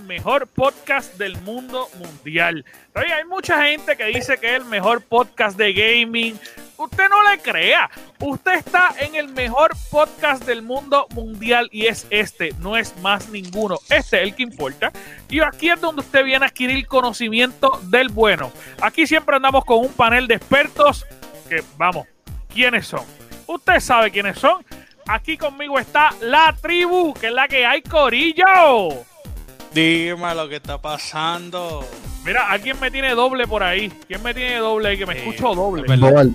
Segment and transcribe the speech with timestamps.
[0.00, 2.64] mejor podcast del mundo mundial.
[2.94, 6.38] Oye, hay mucha gente que dice que es el mejor podcast de gaming.
[6.76, 7.90] Usted no le crea.
[8.20, 13.28] Usted está en el mejor podcast del mundo mundial y es este, no es más
[13.28, 13.76] ninguno.
[13.90, 14.92] Este es el que importa.
[15.28, 18.52] Y aquí es donde usted viene a adquirir conocimiento del bueno.
[18.80, 21.06] Aquí siempre andamos con un panel de expertos
[21.48, 22.06] que, vamos,
[22.52, 23.04] ¿quiénes son?
[23.46, 24.64] Usted sabe quiénes son.
[25.06, 29.04] Aquí conmigo está la tribu, que es la que hay, Corillo.
[29.74, 31.84] Dime lo que está pasando.
[32.24, 33.90] Mira, alguien me tiene doble por ahí.
[34.06, 34.98] ¿Quién me tiene doble ahí?
[34.98, 35.82] Que me Sí, escucho doble.
[35.82, 36.10] es verdad.
[36.10, 36.34] Normal.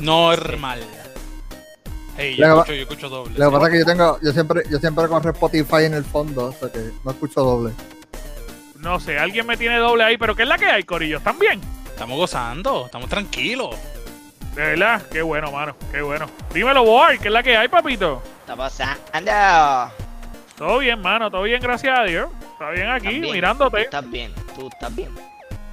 [0.00, 0.80] Normal.
[2.16, 3.38] Hey, yo escucho, yo escucho doble.
[3.38, 6.04] Lo que pasa es que yo tengo, yo siempre, yo siempre corro Spotify en el
[6.04, 7.72] fondo, o sea que no escucho doble.
[8.76, 11.18] No sé, alguien me tiene doble ahí, pero ¿qué es la que hay, Corillo?
[11.18, 11.60] ¿Están bien?
[11.86, 13.76] Estamos gozando, estamos tranquilos.
[14.56, 16.26] De verdad, qué bueno, mano, qué bueno.
[16.52, 18.20] Dímelo, boy, ¿qué es la que hay, papito?
[18.40, 19.00] está pasando?
[20.58, 22.28] Todo bien, mano, todo bien, gracias a Dios.
[22.52, 23.22] Está bien aquí, ¿Estás bien?
[23.22, 23.82] Tú mirándote.
[23.82, 25.10] estás bien, tú estás bien.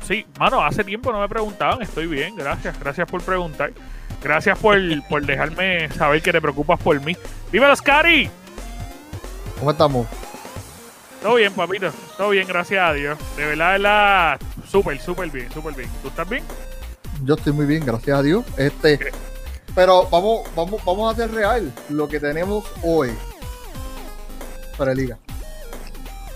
[0.08, 3.74] Sí, mano, hace tiempo no me preguntaban, estoy bien, gracias, gracias por preguntar.
[4.22, 4.78] Gracias por,
[5.10, 7.18] por dejarme saber que te preocupas por mí.
[7.52, 8.30] Dímelo, Scary.
[9.58, 10.08] ¿Cómo estamos?
[11.22, 11.90] Todo bien, papito.
[12.16, 13.18] Todo bien, gracias a Dios.
[13.36, 14.40] De verdad, de verdad,
[14.70, 15.90] súper, súper bien, súper bien.
[16.04, 16.44] ¿Tú estás bien?
[17.24, 18.46] Yo estoy muy bien, gracias a Dios.
[18.58, 19.00] Este,
[19.74, 23.12] pero vamos, vamos, vamos a hacer real lo que tenemos hoy.
[24.78, 25.18] Para Liga.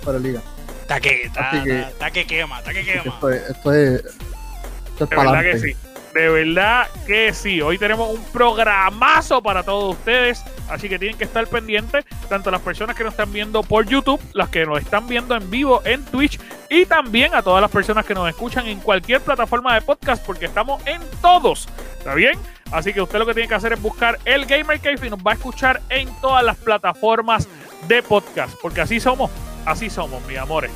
[0.06, 0.42] Para Liga.
[0.82, 3.04] Está que, está, Así que- está- está que quema, está que quema.
[3.06, 5.76] Esto es, esto es, esto es De para verdad que sí.
[6.16, 7.62] De verdad que sí.
[7.62, 10.44] Hoy tenemos un programazo para todos ustedes.
[10.68, 12.04] Así que tienen que estar pendientes.
[12.28, 15.50] Tanto las personas que nos están viendo por YouTube, las que nos están viendo en
[15.52, 16.40] vivo en Twitch.
[16.70, 20.26] Y también a todas las personas que nos escuchan en cualquier plataforma de podcast.
[20.26, 21.70] Porque estamos en todos.
[22.00, 22.40] ¿Está bien?
[22.72, 25.20] Así que usted lo que tiene que hacer es buscar el Gamer Cave y nos
[25.20, 27.48] va a escuchar en todas las plataformas
[27.88, 28.56] de podcast.
[28.62, 29.32] Porque así somos.
[29.66, 30.72] Así somos, mis amores.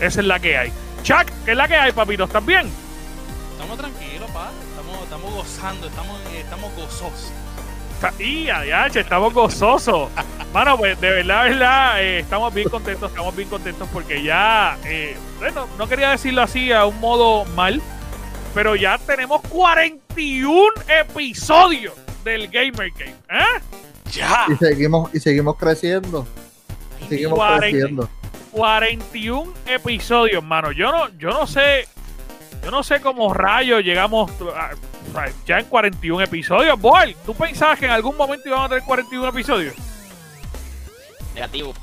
[0.00, 0.72] Esa es la que hay.
[1.02, 2.24] Chuck, ¿qué es la que hay, papito?
[2.24, 2.70] ¿Estás bien?
[3.52, 4.50] Estamos tranquilos, pa.
[4.70, 7.32] Estamos, estamos gozando, estamos, eh, estamos gozosos.
[8.18, 10.10] Y adiache, estamos gozosos.
[10.52, 15.16] Mano, pues de verdad, verdad, eh, estamos bien contentos, estamos bien contentos porque ya, eh,
[15.38, 17.80] bueno, no quería decirlo así a un modo mal,
[18.52, 23.16] pero ya tenemos 41 episodios del Gamer Game.
[23.30, 23.60] ¿eh?
[24.14, 24.46] ¡Ya!
[24.48, 26.26] Y seguimos, y seguimos creciendo.
[27.08, 27.60] Seguimos 40.
[27.68, 28.08] creciendo.
[28.52, 30.72] 41 episodios, mano.
[30.72, 31.88] Yo no, yo no sé,
[32.64, 34.70] yo no sé cómo rayos llegamos a-
[35.20, 36.80] a- ya en 41 episodios.
[36.80, 39.74] Boy, ¿tú pensabas que en algún momento íbamos a tener 41 episodios?
[41.34, 41.74] Negativo,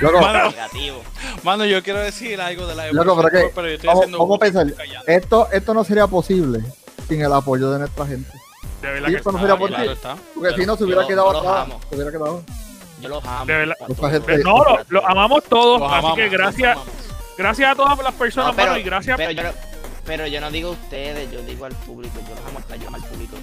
[0.00, 1.02] Loco, Mano, negativo.
[1.42, 4.18] mano, yo quiero decir algo de la Loco, pero que- pero yo estoy vamos, haciendo
[4.18, 4.66] vamos a pensar,
[5.06, 6.60] esto, esto no sería posible
[7.08, 8.30] sin el apoyo de nuestra gente.
[8.82, 9.76] De verdad Sí, que esto no sería Ah, posible.
[9.76, 10.16] claro está.
[10.34, 11.80] Porque si no se hubiera Yo- quedado amo.
[11.88, 12.42] Se hubiera quedado.
[13.00, 13.46] Yo los amo.
[13.46, 13.76] De verdad.
[14.44, 16.78] No, lo, lo amamos todos, Los así amamos, que gracias,
[17.38, 19.16] gracias a todas las personas, No, pero, mano, y gracias.
[19.16, 19.50] pero yo no,
[20.04, 22.88] pero yo no digo a ustedes, yo digo al público, yo los amo hasta yo
[22.88, 23.36] amo al público.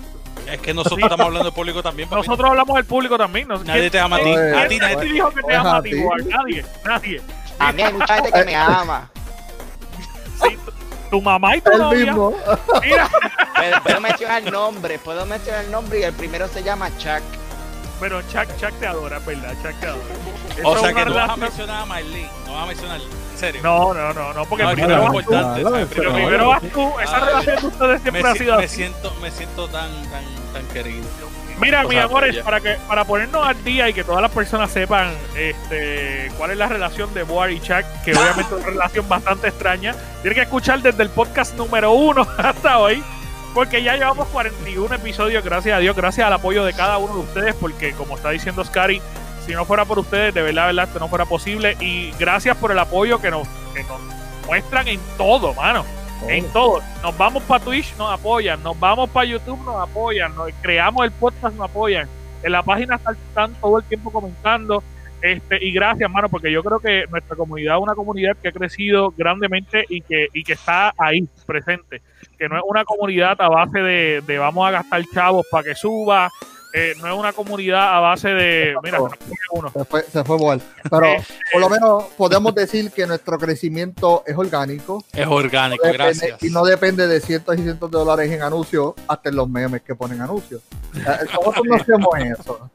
[0.46, 2.22] Es que nosotros estamos hablando del público también, papi.
[2.22, 3.48] Nosotros hablamos del público también.
[3.48, 4.32] No, Nadie ¿quién- te ama a ti.
[4.34, 4.34] A
[4.68, 6.04] ti quién nadie te dijo que te Es ama a ti, ti.
[6.30, 7.22] Nadie, nadie.
[7.60, 9.10] A mí hay mucha gente que me ama.
[11.10, 12.06] Tu, mamá y tu El novia.
[12.06, 12.34] mismo.
[12.84, 13.10] Mira,
[13.56, 17.22] Puedo, puedo mencionar nombre, puedo mencionar el nombre y el primero se llama Chuck.
[18.00, 19.54] pero Chuck, Chuck te adora, ¿verdad?
[19.62, 20.04] Chuck te adora.
[20.64, 23.62] O sea que no vas a mencionar a Marlene, no vas a mencionar, en serio.
[23.64, 25.20] No, no, no, no, porque No, primero es vas tú.
[25.20, 25.88] importante, no, ¿sabes?
[25.90, 27.00] no, Pero no, primero vas tú.
[27.00, 28.76] Esa relación de ustedes siempre me, ha si- sido me así.
[28.76, 31.06] siento, me siento tan, tan, tan querido.
[31.60, 32.44] Mira, mis amores, ya.
[32.44, 36.58] para que para ponernos al día y que todas las personas sepan este cuál es
[36.58, 40.42] la relación de Boar y Chuck, que obviamente es una relación bastante extraña, tienen que
[40.44, 43.04] escuchar desde el podcast número uno hasta hoy,
[43.54, 47.20] porque ya llevamos 41 episodios, gracias a Dios, gracias al apoyo de cada uno de
[47.22, 49.02] ustedes, porque como está diciendo Scary,
[49.46, 52.56] si no fuera por ustedes, de verdad, de verdad, esto no fuera posible, y gracias
[52.58, 54.00] por el apoyo que nos, que nos
[54.46, 56.82] muestran en todo, mano en todo.
[57.02, 58.62] Nos vamos para Twitch, nos apoyan.
[58.64, 60.36] Nos vamos para YouTube, nos apoyan.
[60.36, 62.08] Nos creamos el podcast, nos apoyan.
[62.44, 64.84] En la página están, todo el tiempo comentando.
[65.22, 68.52] Este, y gracias, mano, porque yo creo que nuestra comunidad es una comunidad que ha
[68.54, 72.02] crecido grandemente y que, y que está ahí, presente.
[72.38, 75.76] Que no es una comunidad a base de, de vamos a gastar chavos para que
[75.76, 76.30] suba.
[76.74, 79.72] Eh, no es una comunidad a base de, mira, se nos fue uno.
[79.72, 80.62] Se fue, se fue Boal.
[80.90, 81.08] Pero
[81.52, 85.04] por lo menos podemos decir que nuestro crecimiento es orgánico.
[85.14, 86.44] Es orgánico, Depende- gracias.
[86.44, 89.82] y no depende de cientos y cientos de dólares en anuncios, hasta en los memes
[89.82, 90.62] que ponen anuncios.
[90.96, 91.00] Eh,
[91.34, 92.70] Nosotros no hacemos eso.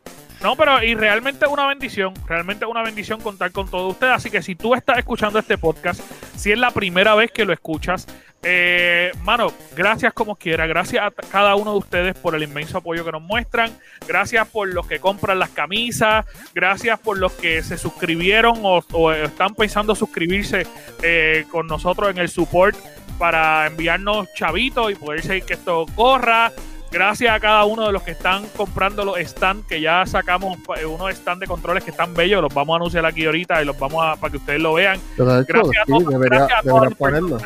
[0.44, 4.12] No, pero y realmente es una bendición, realmente es una bendición contar con todos ustedes.
[4.12, 6.02] Así que si tú estás escuchando este podcast,
[6.36, 8.06] si es la primera vez que lo escuchas,
[8.42, 13.06] eh, mano, gracias como quiera, gracias a cada uno de ustedes por el inmenso apoyo
[13.06, 13.72] que nos muestran,
[14.06, 19.12] gracias por los que compran las camisas, gracias por los que se suscribieron o, o
[19.12, 20.66] están pensando suscribirse
[21.02, 22.76] eh, con nosotros en el support
[23.18, 26.52] para enviarnos chavitos y poder seguir que esto corra.
[26.94, 30.86] Gracias a cada uno de los que están comprando los stands, que ya sacamos eh,
[30.86, 33.76] unos stands de controles que están bellos, los vamos a anunciar aquí ahorita y los
[33.76, 35.00] vamos a para que ustedes lo vean.
[35.16, 37.38] Pero de hecho, Gracias a sí, todos, debería, gracias a las ponerlo.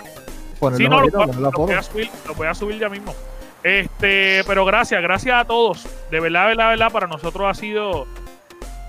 [0.60, 3.14] Ponerlo Sí, no, lo, ahorita, lo voy a subir, lo voy a subir ya mismo.
[3.62, 5.86] Este, pero gracias, gracias a todos.
[6.10, 8.06] De verdad, de verdad, de verdad, para nosotros ha sido,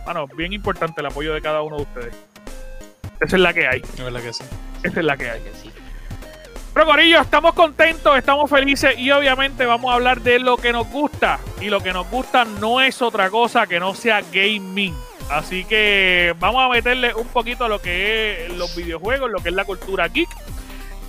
[0.03, 2.15] bueno, bien importante el apoyo de cada uno de ustedes.
[3.21, 4.44] Esa es la que hay, Es verdad que sí.
[4.83, 5.39] esa es la que hay.
[5.39, 5.71] Que sí.
[6.80, 10.88] Pero Corillo, estamos contentos, estamos felices y obviamente vamos a hablar de lo que nos
[10.88, 11.38] gusta.
[11.60, 14.96] Y lo que nos gusta no es otra cosa que no sea gaming.
[15.30, 19.50] Así que vamos a meterle un poquito a lo que es los videojuegos, lo que
[19.50, 20.30] es la cultura geek.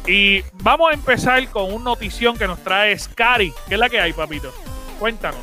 [0.08, 3.52] Y vamos a empezar con una notición que nos trae Scary.
[3.68, 4.52] ¿Qué es la que hay, papito?
[4.98, 5.40] Cuéntanos.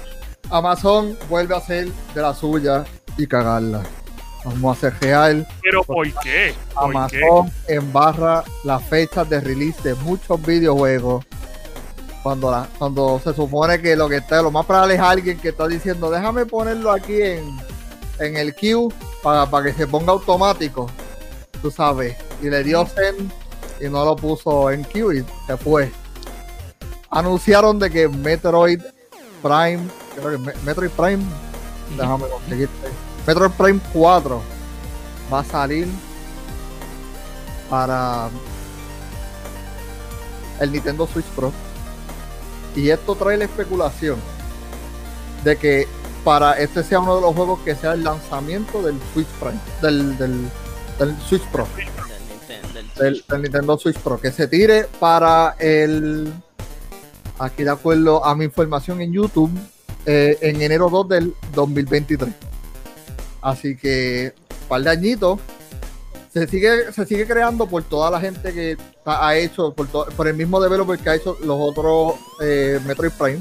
[0.49, 2.83] Amazon vuelve a hacer de la suya
[3.17, 3.81] y cagarla.
[4.43, 5.47] Vamos a real.
[5.61, 6.53] Pero ¿por qué?
[6.73, 7.21] ¿Por qué?
[7.25, 11.25] Amazon embarra las fechas de release de muchos videojuegos.
[12.23, 15.49] Cuando, la, cuando se supone que lo que está, lo más probable es alguien que
[15.49, 17.57] está diciendo, déjame ponerlo aquí en,
[18.19, 18.89] en el queue
[19.23, 20.89] para, para que se ponga automático.
[21.61, 22.15] Tú sabes.
[22.41, 23.31] Y le dio send
[23.79, 25.91] y no lo puso en queue y se fue.
[27.09, 28.81] Anunciaron de que Metroid
[29.41, 31.23] Prime, creo que Me- Metroid Prime,
[31.95, 32.87] déjame conseguirte.
[33.27, 34.41] Metroid Prime 4
[35.31, 35.87] va a salir
[37.69, 38.29] para
[40.59, 41.51] el Nintendo Switch Pro.
[42.75, 44.17] Y esto trae la especulación
[45.43, 45.87] de que
[46.23, 50.17] para este sea uno de los juegos que sea el lanzamiento del Switch Prime, del,
[50.17, 50.49] del,
[50.99, 53.27] del Switch Pro, Del Nintendo- del del, Switch.
[53.27, 56.33] del Nintendo Switch Pro, que se tire para el,
[57.39, 59.51] aquí de acuerdo a mi información en YouTube,
[60.05, 62.29] eh, en enero 2 del 2023.
[63.47, 64.33] Así que,
[64.67, 65.39] par de añitos,
[66.33, 70.59] se sigue, se sigue creando por toda la gente que ha hecho, por, el mismo
[70.59, 73.39] developer que ha hecho los otros eh, Metroid Prime.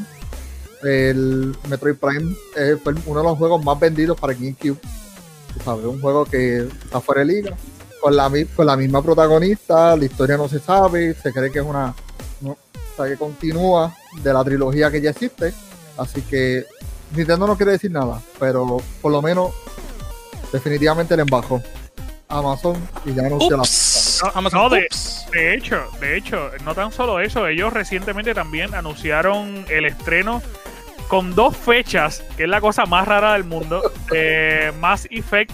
[0.85, 4.79] El Metroid Prime eh, fue uno de los juegos más vendidos para GameCube.
[5.64, 7.56] Sabes, un juego que está fuera de liga,
[8.00, 11.64] con la, con la misma protagonista, la historia no se sabe, se cree que es
[11.64, 11.93] una.
[12.41, 12.56] No,
[12.97, 13.93] que continúa
[14.23, 15.52] de la trilogía que ya existe.
[15.97, 16.64] Así que
[17.12, 19.50] Nintendo no quiere decir nada, pero por lo menos
[20.52, 21.62] definitivamente le embajó
[22.28, 24.20] Amazon y ya anunció la Ups.
[24.25, 24.88] No, Amazon, no, de-
[25.54, 30.43] hecho, de hecho, no tan solo eso, ellos recientemente también anunciaron el estreno
[31.08, 35.52] con dos fechas, que es la cosa más rara del mundo, de Mass Effect,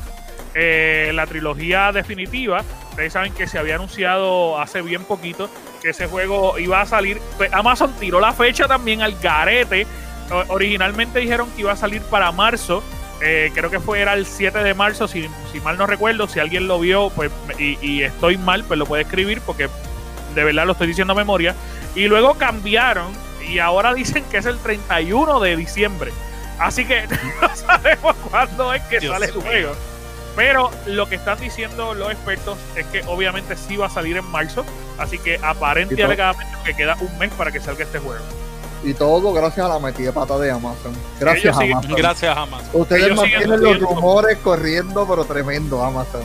[0.55, 2.63] eh, la trilogía definitiva.
[2.91, 5.51] Ustedes saben que se había anunciado hace bien poquito
[5.83, 7.21] que ese juego iba a salir.
[7.39, 9.87] Pues Amazon tiró la fecha también al garete.
[10.31, 12.83] O- Originalmente dijeron que iba a salir para marzo.
[13.25, 16.27] Eh, creo que fue era el 7 de marzo, si, si mal no recuerdo.
[16.27, 19.69] Si alguien lo vio pues y, y estoy mal, pues lo puede escribir porque
[20.35, 21.55] de verdad lo estoy diciendo a memoria.
[21.95, 23.13] Y luego cambiaron
[23.49, 26.13] y ahora dicen que es el 31 de diciembre.
[26.59, 27.07] Así que
[27.41, 29.73] no sabemos cuándo es que Dios sale el juego.
[30.35, 34.25] Pero lo que están diciendo los expertos es que obviamente sí va a salir en
[34.25, 34.65] marzo.
[34.99, 38.25] Así que aparente alegadamente que queda un mes para que salga este juego.
[38.85, 40.93] Y todo gracias a la metida de pata de Amazon.
[41.21, 41.95] Gracias Ellos siguen- Amazon.
[41.97, 42.69] Gracias, Amazon.
[42.73, 46.23] Ustedes ellos mantienen los rumores corriendo, pero tremendo Amazon.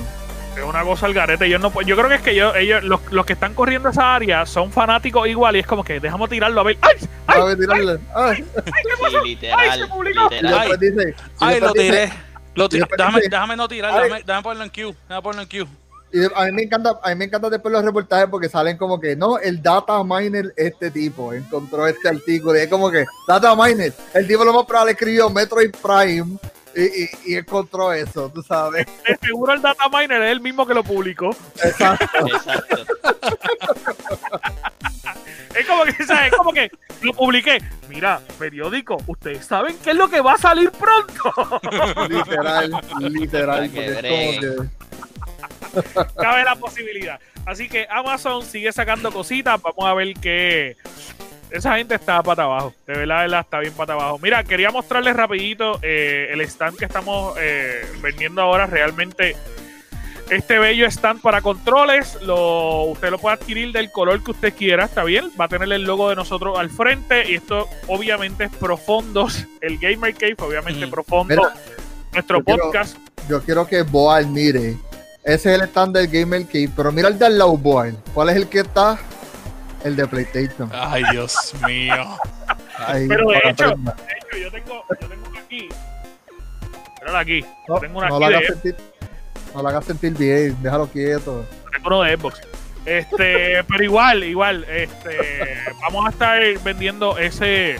[0.58, 1.48] Es una cosa al garete.
[1.48, 4.16] Yo, no, yo creo que es que yo, ellos, los, los que están corriendo esa
[4.16, 6.78] área son fanáticos igual y es como que dejamos tirarlo a ver.
[6.82, 6.96] ¡Ay!
[7.28, 7.38] ¡Ay!
[7.40, 8.00] ¿Sabes tirarle?
[8.16, 9.60] Ay, Sí, literal.
[9.60, 10.22] ¡Ay, se publicó!
[10.32, 10.60] y literal.
[10.70, 11.14] después dice, y
[11.46, 12.14] Ay, lo después dice- tiré.
[12.56, 12.88] Lo tiré.
[13.30, 14.04] Déjame, no tirar, Ay.
[14.06, 14.96] déjame, déjame ponerlo en queue.
[15.08, 15.68] Déjame ponerlo en queue.
[16.14, 19.00] Y a mí me encanta, a mí me encanta después los reportajes porque salen como
[19.00, 23.54] que no, el data miner, este tipo, encontró este artículo y es como que data
[23.56, 26.38] miner, el tipo lo más probable escribió Metroid Prime
[26.76, 28.86] y, y- y encontró eso, tú sabes.
[29.08, 31.32] De seguro el data miner es el mismo que lo publicó.
[31.64, 32.06] Exacto.
[32.28, 32.86] Exacto.
[35.56, 36.32] Es como que, ¿sabes?
[36.32, 36.70] Es como que
[37.02, 37.58] lo publiqué.
[37.90, 41.34] Mira, periódico, ustedes saben qué es lo que va a salir pronto.
[42.10, 44.70] literal, literal.
[46.22, 47.20] Cabe la posibilidad.
[47.46, 49.62] Así que Amazon sigue sacando cositas.
[49.62, 50.76] Vamos a ver que
[51.50, 52.74] esa gente está pata abajo.
[52.86, 54.20] De verdad, de verdad, está bien pata abajo.
[54.22, 58.66] Mira, quería mostrarles rapidito eh, el stand que estamos eh, vendiendo ahora.
[58.66, 59.36] Realmente
[60.30, 64.84] este bello stand para controles, lo, usted lo puede adquirir del color que usted quiera,
[64.84, 65.32] ¿está bien?
[65.40, 69.78] Va a tener el logo de nosotros al frente y esto obviamente es Profondos, el
[69.78, 70.92] Gamer Cave, obviamente Ujú.
[70.96, 71.34] Profundo.
[71.36, 71.54] Mira,
[72.12, 72.98] nuestro Yo quiero- podcast.
[73.30, 74.76] Yo quiero que Boal mire.
[75.28, 77.60] Ese es el stand del Gamer Key, pero mira el de al lado.
[78.14, 78.98] ¿Cuál es el que está?
[79.84, 80.72] El de PlayStation.
[80.74, 82.18] Ay, Dios mío.
[83.10, 83.76] Pero de hecho-.
[83.76, 85.70] De hecho, yo tengo, yo tengo uno aquí.
[87.14, 87.46] Aquí.
[87.68, 88.76] no, tengo una no aquí la hagas sentir,
[89.54, 91.46] no la hagas sentir bien, déjalo quieto.
[91.74, 92.42] Tengo uno de Xbox.
[92.86, 97.76] Este, pero igual, igual, este, vamos a estar vendiendo ese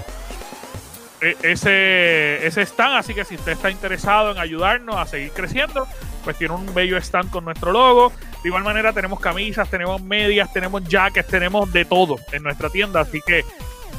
[1.22, 5.88] ese ese stand, así que si usted está interesado en ayudarnos a seguir creciendo,
[6.24, 8.12] pues tiene un bello stand con nuestro logo.
[8.44, 13.02] De igual manera tenemos camisas, tenemos medias, tenemos jackets, tenemos de todo en nuestra tienda,
[13.02, 13.44] así que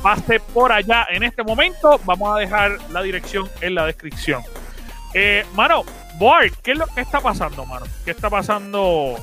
[0.03, 2.01] pase por allá en este momento.
[2.05, 4.43] Vamos a dejar la dirección en la descripción.
[5.15, 5.85] Eh, mano,
[6.19, 7.87] Boy, ¿qué es lo que está pasando, mano?
[8.05, 9.15] ¿Qué está pasando?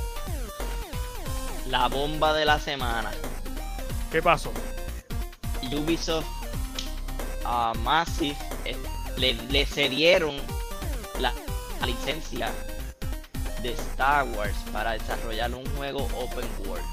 [1.68, 3.12] La bomba de la semana.
[4.10, 4.54] ¿Qué pasó?
[5.74, 6.26] Ubisoft
[7.46, 8.76] a Massive eh,
[9.18, 10.36] le, le cedieron
[11.20, 11.34] la,
[11.80, 12.52] la licencia
[13.62, 16.86] de Star Wars para desarrollar un juego open world.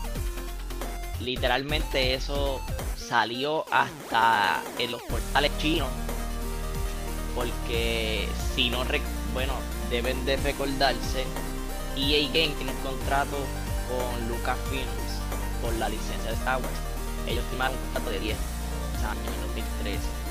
[1.21, 2.61] Literalmente eso
[2.97, 5.89] salió hasta en los portales chinos.
[7.35, 8.85] Porque si no,
[9.33, 9.55] bueno,
[9.91, 11.25] deben de recordarse,
[11.97, 13.37] EA Games tiene un contrato
[13.89, 15.21] con Lucasfilms
[15.63, 16.79] por la licencia de Star Wars.
[17.27, 18.37] Ellos firmaron un contrato de 10
[19.09, 20.22] años en 2013.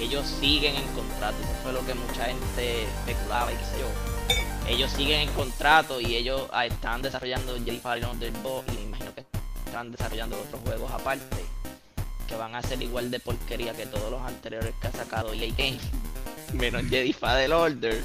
[0.00, 4.68] Ellos siguen en contrato, eso fue lo que mucha gente especulaba y qué sé yo.
[4.68, 9.14] Ellos siguen en contrato y ellos ah, están desarrollando Jedi Fallen 2 y me imagino
[9.14, 9.24] que
[9.66, 11.44] están desarrollando otros juegos aparte
[12.28, 15.52] que van a ser igual de porquería que todos los anteriores que ha sacado EA
[15.56, 15.82] Games,
[16.52, 18.02] menos Jedi Fallen Order.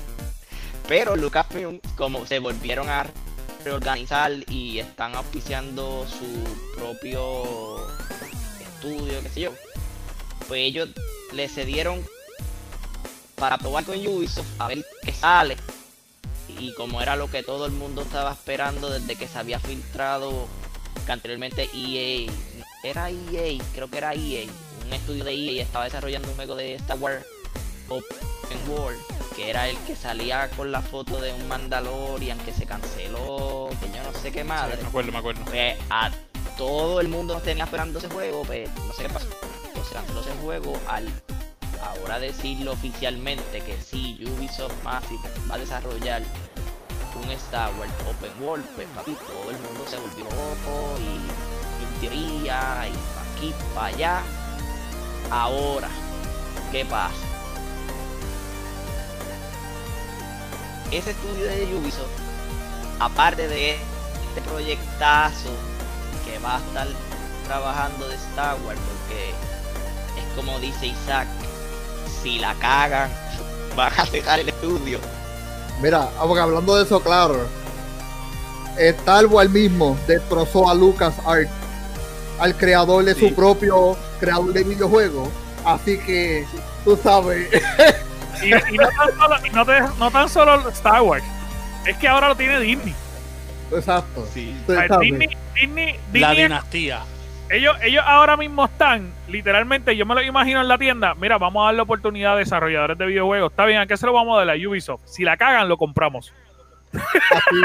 [0.88, 3.06] Pero Lucasfilm, como se volvieron a
[3.64, 7.88] reorganizar y están auspiciando su propio
[8.62, 9.54] estudio, qué sé yo,
[10.48, 10.90] pues ellos
[11.34, 12.06] le cedieron
[13.36, 15.58] para probar con Ubisoft a ver qué sale.
[16.48, 20.48] Y como era lo que todo el mundo estaba esperando desde que se había filtrado
[21.06, 22.32] que anteriormente EA,
[22.84, 24.46] era EA, creo que era EA,
[24.86, 27.26] un estudio de EA estaba desarrollando un juego de Star Wars
[27.90, 29.00] Open World,
[29.36, 33.88] que era el que salía con la foto de un Mandalorian que se canceló, que
[33.96, 34.78] yo no sé qué madre.
[34.82, 35.44] me acuerdo, me acuerdo.
[35.46, 36.12] Pues a
[36.58, 39.28] todo el mundo tenía esperando ese juego, pues no sé qué pasó.
[39.94, 41.08] Se canceló ese juego al
[41.84, 46.24] ahora decirlo oficialmente que sí, Ubisoft Massive va a desarrollar
[47.24, 52.02] un Star Wars Open World, pues papi, todo el mundo se volvió loco y en
[52.02, 54.22] teoría y aquí, para allá.
[55.30, 55.90] Ahora,
[56.72, 57.14] ¿qué pasa?
[60.92, 62.10] Ese estudio de Ubisoft,
[63.00, 65.52] aparte de este proyectazo
[66.26, 66.88] que va a estar
[67.46, 69.53] trabajando de Star Wars, porque
[70.36, 71.28] como dice Isaac,
[72.22, 73.10] si la cagan,
[73.76, 75.00] van a dejar el estudio.
[75.82, 77.48] Mira, ah, porque hablando de eso, claro.
[78.78, 81.48] Star Wars mismo destrozó a Lucas Art,
[82.40, 83.30] al creador de Sí.
[83.30, 85.30] su propio creador de videojuegos.
[85.66, 86.46] Así que,
[86.84, 87.48] tú sabes,
[88.42, 91.24] Y, y no, tan solo, y no, te- no tan solo Star Wars,
[91.86, 92.94] es que ahora lo tiene Disney.
[93.72, 94.28] exacto.
[94.34, 94.56] Sí.
[94.68, 94.90] Sabes.
[95.00, 97.04] Disney, Disney, La Disney- dinastía.
[97.56, 101.14] Ellos, ellos ahora mismo están, literalmente, yo me lo imagino en la tienda.
[101.16, 103.52] Mira, vamos a darle oportunidad a desarrolladores de videojuegos.
[103.52, 105.02] Está bien, ¿a qué se lo vamos a dar a Ubisoft?
[105.06, 106.34] Si la cagan, lo compramos.
[106.94, 107.56] Así,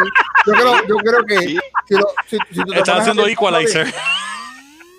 [0.47, 1.59] yo, creo, yo creo que Sí.
[1.87, 3.87] si, lo- si- si tú te Están haciendo Equalizer.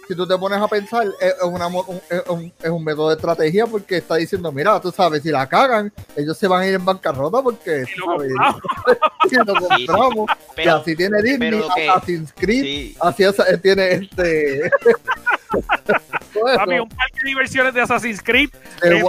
[0.10, 3.68] Si tú te pones a pensar, es, una es un- es un método de estrategia
[3.68, 6.84] porque está diciendo, mira, tú sabes, si la cagan, ellos se van a ir en
[6.84, 8.62] bancarrota porque Y lo sabes, compramos.
[9.30, 10.30] si lo compramos.
[10.32, 14.72] y Pero, así tiene Disney, que- Assassin's Creed, sí, así es- eh, tiene este.
[16.56, 18.50] Papi, un parque de diversiones de Assassin's Creed.
[18.82, 19.04] Eh,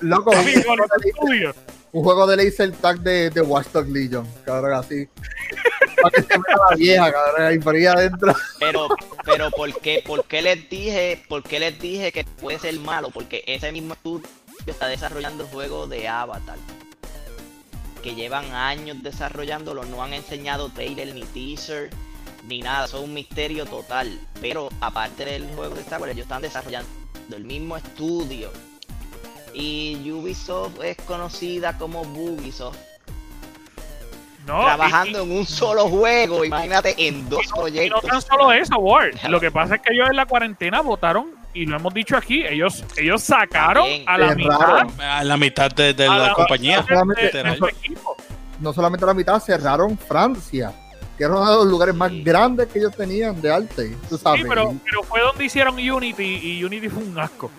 [0.00, 0.84] Loco, un papi, juego
[1.28, 1.54] de-
[1.90, 5.08] un juego de laser tag de, de Watch Dogs Legion, cabrón, así.
[6.00, 8.32] Para que se vea la vieja, cabrón, ahí fría adentro.
[8.60, 8.86] pero,
[9.28, 13.10] pero ¿por qué, por qué les dije, por qué les dije que puede ser malo?
[13.10, 14.26] Porque ese mismo estudio
[14.66, 16.56] está desarrollando el juego de Avatar.
[18.02, 21.90] Que llevan años desarrollándolo, no han enseñado trailer ni teaser
[22.46, 24.18] ni nada, son un misterio total.
[24.40, 26.88] Pero aparte del juego de Star Wars, ellos están desarrollando
[27.30, 28.50] el mismo estudio.
[29.52, 32.78] Y Ubisoft es conocida como Bugisoft,
[34.48, 38.02] No, trabajando y- en un solo juego, imagínate en dos y no- y no proyectos.
[38.02, 39.14] tan solo eso, Ward.
[39.28, 42.44] Lo que pasa es que ellos en la cuarentena votaron, y lo hemos dicho aquí,
[42.46, 44.04] ellos, ellos sacaron También.
[44.08, 46.82] a la mitad A la mitad de, de a la compañía.
[46.82, 47.52] de- de- Literal.
[47.52, 48.16] de su equipo.
[48.60, 50.72] No solamente la mitad, cerraron Francia,
[51.16, 54.40] que era uno de los lugares más grandes que ellos tenían de arte, tú sabes.
[54.42, 57.50] Sí, pero, pero fue donde hicieron Unity y Unity fue un asco.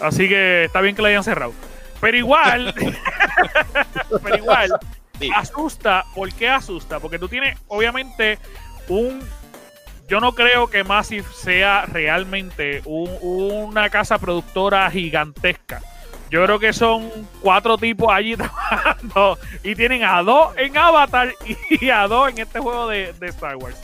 [0.00, 1.52] Así que está bien que la hayan cerrado.
[2.00, 2.74] Pero igual,
[4.22, 4.70] pero igual,
[5.34, 6.04] Asusta.
[6.14, 7.00] ¿Por qué asusta?
[7.00, 8.38] Porque tú tienes, obviamente,
[8.88, 9.20] un.
[10.08, 15.80] Yo no creo que Massive sea realmente un- una casa productora gigantesca.
[16.30, 21.32] Yo creo que son cuatro tipos allí trabajando y tienen a dos en Avatar
[21.70, 23.76] y a dos en este juego de, de Star Wars.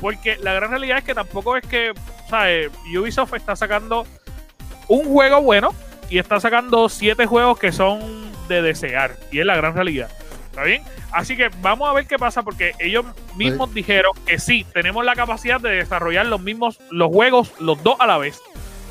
[0.00, 1.92] Porque la gran realidad es que tampoco es que,
[2.28, 2.70] ¿sabes?
[2.96, 4.06] Ubisoft está sacando
[4.88, 5.74] un juego bueno
[6.08, 8.00] y está sacando siete juegos que son
[8.48, 9.16] de desear.
[9.32, 10.08] Y es la gran realidad.
[10.50, 10.82] ¿Está bien?
[11.12, 13.04] Así que vamos a ver qué pasa porque ellos
[13.36, 17.96] mismos dijeron que sí, tenemos la capacidad de desarrollar los mismos, los juegos, los dos
[18.00, 18.40] a la vez.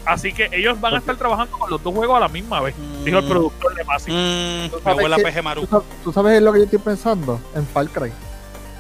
[0.05, 2.73] Así que ellos van a estar trabajando con los dos juegos a la misma vez,
[3.03, 3.29] dijo el Mm.
[3.29, 4.15] productor de Massive.
[4.15, 5.61] Mm, ¿Tú me sabes peje Maru.
[5.61, 7.41] ¿Tú sabes, tú sabes en lo que yo estoy pensando?
[7.53, 8.11] En Far Cry.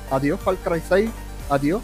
[0.09, 1.09] Adiós, Far Cry 6.
[1.49, 1.81] Adiós.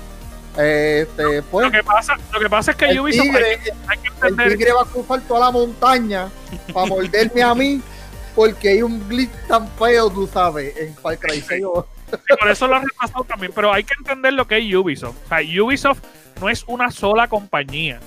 [0.56, 3.58] Este, pues, Lo que pasa, lo que pasa es que el Ubisoft tigre, hay,
[3.88, 6.30] hay que el entender tigre va a cruzar toda la montaña
[6.74, 7.82] para morderme a mí
[8.36, 11.63] porque hay un glitch tan feo, tú sabes, en Far Cry 6.
[11.66, 13.52] o- y por eso lo han repasado también.
[13.56, 15.16] Pero hay que entender lo que es Ubisoft.
[15.25, 16.00] O sea, Ubisoft
[16.42, 18.00] no es una sola compañía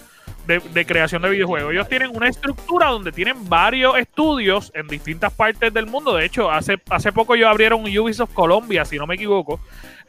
[0.47, 1.73] de, de creación de videojuegos.
[1.73, 6.15] Ellos tienen una estructura donde tienen varios estudios en distintas partes del mundo.
[6.15, 9.59] De hecho, hace, hace poco ellos abrieron Ubisoft Colombia, si no me equivoco.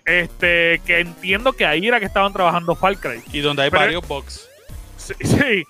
[0.05, 3.21] Este, que entiendo que ahí era que estaban trabajando Far Cry.
[3.33, 4.47] Y donde hay Pero- varios bugs.
[5.07, 5.63] Sí, sí,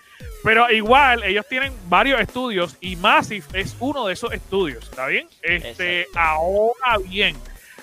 [0.43, 5.27] pero igual ellos tienen varios estudios y Massive es uno de esos estudios, ¿está bien?
[5.41, 6.19] Este, Exacto.
[6.19, 7.35] ahora bien,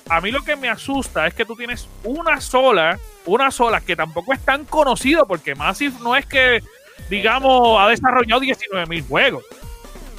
[0.09, 3.97] a mí lo que me asusta es que tú tienes una sola, una sola que
[3.97, 6.63] tampoco es tan conocido porque Massive no es que,
[7.09, 9.45] digamos, ha desarrollado 19 mil juegos.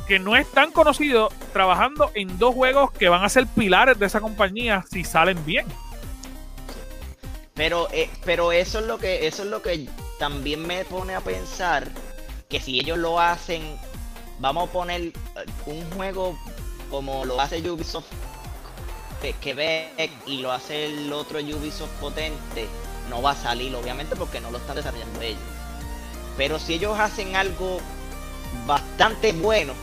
[0.07, 4.05] Que no es tan conocido trabajando en dos juegos que van a ser pilares de
[4.05, 5.65] esa compañía si salen bien.
[7.55, 9.87] Pero, eh, pero eso es lo que, eso es lo que
[10.19, 11.87] también me pone a pensar
[12.49, 13.77] que si ellos lo hacen,
[14.39, 15.13] vamos a poner eh,
[15.65, 16.37] un juego
[16.89, 18.05] como lo hace Ubisoft
[19.21, 22.67] que- Quebec y lo hace el otro Ubisoft potente,
[23.09, 25.39] no va a salir obviamente porque no lo están desarrollando ellos.
[26.37, 27.79] Pero si ellos hacen algo
[28.67, 29.73] bastante bueno,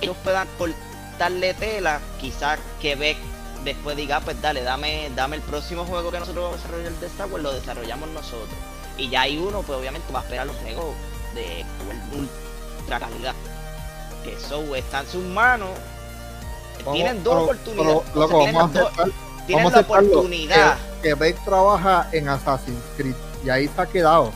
[0.00, 3.16] ellos puedan cortarle tela, quizás Quebec
[3.64, 6.92] después diga, "Ah, pues dale, dame, dame el próximo juego que nosotros vamos a desarrollar
[6.92, 8.58] de Star Wars, lo desarrollamos nosotros.
[8.98, 10.94] Y ya hay uno, pues obviamente va a esperar los juegos
[11.34, 11.64] de
[12.80, 13.34] ultra calidad.
[14.24, 15.70] Que eso está en sus manos.
[16.92, 18.02] Tienen dos oportunidades.
[19.46, 20.76] tienen la oportunidad.
[21.02, 24.32] Que, que Beck trabaja en Assassin's Creed y ahí ha quedado.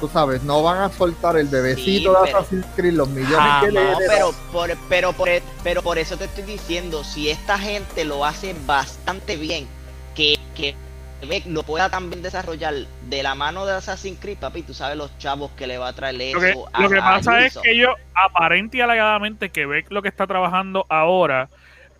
[0.00, 3.64] Tú sabes, no van a soltar el bebecito Sí, de Assassin's Creed, los millones Jamás.
[3.64, 5.28] que le No, pero por, pero, por,
[5.64, 9.66] pero por eso te estoy diciendo, si esta gente lo hace bastante bien,
[10.14, 10.76] que, que
[11.22, 12.74] Beck lo pueda también desarrollar
[13.08, 15.92] de la mano de Assassin's Creed, papi, tú sabes los chavos que le va a
[15.92, 19.50] traer eso Lo que, a, lo que a pasa es que ellos, aparente y alegadamente,
[19.50, 21.48] Quebec lo que está trabajando ahora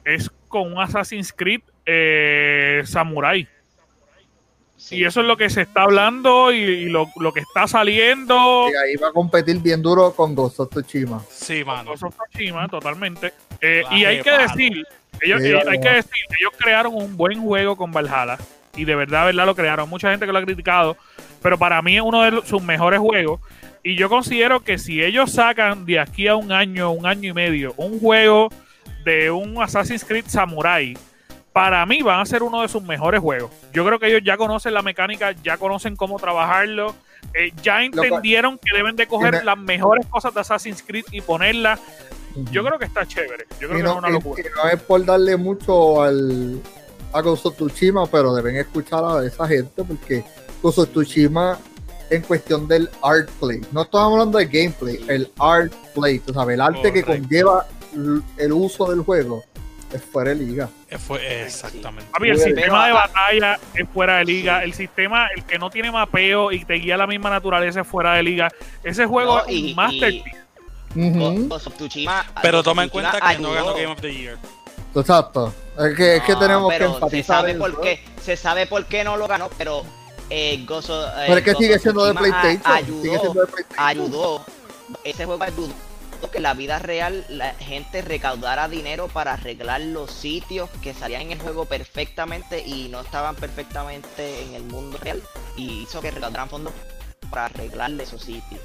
[0.04, 3.48] es con un Assassin's Creed eh, Samurai.
[4.76, 4.98] Sí.
[4.98, 8.68] Y eso es lo que se está hablando y, y lo, lo que está saliendo.
[8.70, 11.24] Y ahí va a competir bien duro con Ghost of Tsushima.
[11.30, 11.90] Sí, mano.
[11.90, 13.32] Ghost of Tsushima, totalmente.
[13.60, 14.86] Eh, y hay que decir,
[15.20, 18.38] ellos, Sí, eh, hay que decir, ellos crearon un buen juego con Valhalla.
[18.76, 19.88] Y de verdad, verdad lo crearon.
[19.88, 20.96] Mucha gente que lo ha criticado.
[21.42, 23.40] Pero para mí es uno de sus mejores juegos.
[23.82, 27.32] Y yo considero que si ellos sacan de aquí a un año, un año y
[27.32, 28.48] medio, un juego
[29.04, 30.96] de un Assassin's Creed Samurai,
[31.52, 33.50] para mí van a ser uno de sus mejores juegos.
[33.72, 36.94] Yo creo que ellos ya conocen la mecánica, ya conocen cómo trabajarlo,
[37.32, 41.80] eh, ya entendieron que deben de coger las mejores cosas de Assassin's Creed y ponerlas.
[42.50, 43.46] Yo creo que está chévere.
[43.60, 44.42] Yo creo que es una locura.
[44.42, 46.60] y no es por darle mucho al
[47.12, 50.24] a Ghost of Tsushima, pero deben escuchar a esa gente porque
[50.62, 51.58] Ghost of Tsushima
[52.10, 56.54] en cuestión del art play, no estamos hablando de gameplay, el art play, tú sabes,
[56.54, 57.66] el arte que conlleva
[58.38, 59.42] el uso del juego
[59.92, 60.68] es fuera de liga.
[60.98, 62.08] Fue exactamente.
[62.12, 64.62] Papi, el Pero sistema de a- batalla es fuera de liga.
[64.64, 68.14] El sistema, el que no tiene mapeo y te guía la misma naturaleza es fuera
[68.14, 68.50] de liga.
[68.84, 70.36] Ese juego No, es un masterpiece.
[72.42, 74.38] Pero toma en cuenta que no ganó Game of the Year.
[75.00, 75.52] Exacto.
[75.78, 77.58] Es que, es que tenemos que pero se enfatizar sabe eso.
[77.60, 79.82] por qué, se sabe por qué no lo ganó, pero
[80.30, 82.76] eh, of- eh, Pero es que Ghost sigue siendo de Tsushima a- PlayStation.
[82.76, 83.86] Ayudó, sigue siendo de PlayStation.
[83.88, 84.44] ayudó.
[85.04, 85.68] Ese juego ayudó
[86.32, 91.22] que en la vida real la gente recaudara dinero para arreglar los sitios que salían
[91.22, 95.22] en el juego perfectamente y no estaban perfectamente en el mundo real
[95.56, 96.72] y hizo que recaudaran fondos
[97.30, 98.60] para arreglar esos sitios.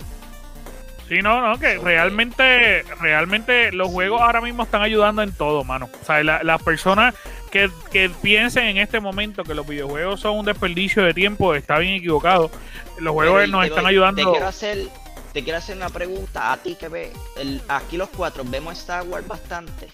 [1.11, 5.89] Sí, no, no, que realmente, realmente los juegos ahora mismo están ayudando en todo, mano.
[6.01, 7.13] O sea, la- las personas
[7.51, 11.79] que, que piensen en este momento que los videojuegos son un desperdicio de tiempo, está
[11.79, 12.49] bien equivocado.
[12.97, 14.31] Los juegos Pero, nos pero, están Te ayudando.
[14.31, 14.77] quiero hacer,
[15.33, 19.03] te quiero hacer una pregunta a ti que ve, el- aquí los cuatro vemos Star
[19.03, 19.89] Wars bastante.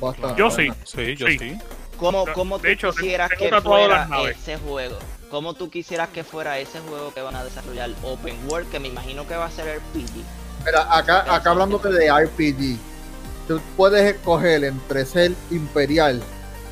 [0.00, 0.38] Bastante.
[0.38, 0.68] Yo sí.
[0.84, 1.36] Sí, yo Sí.
[1.36, 1.58] sí.
[1.96, 4.98] ¿Cómo, De cómo tú hecho, quisieras tengo que fuera ese juego?
[5.30, 8.70] ¿Cómo tú quisieras que fuera ese juego que van a desarrollar Open World?
[8.70, 10.24] Que me imagino que va a ser RPG.
[10.64, 12.78] Mira, acá, acá hablándote de RPG,
[13.48, 16.22] tú puedes escoger entre ser imperial,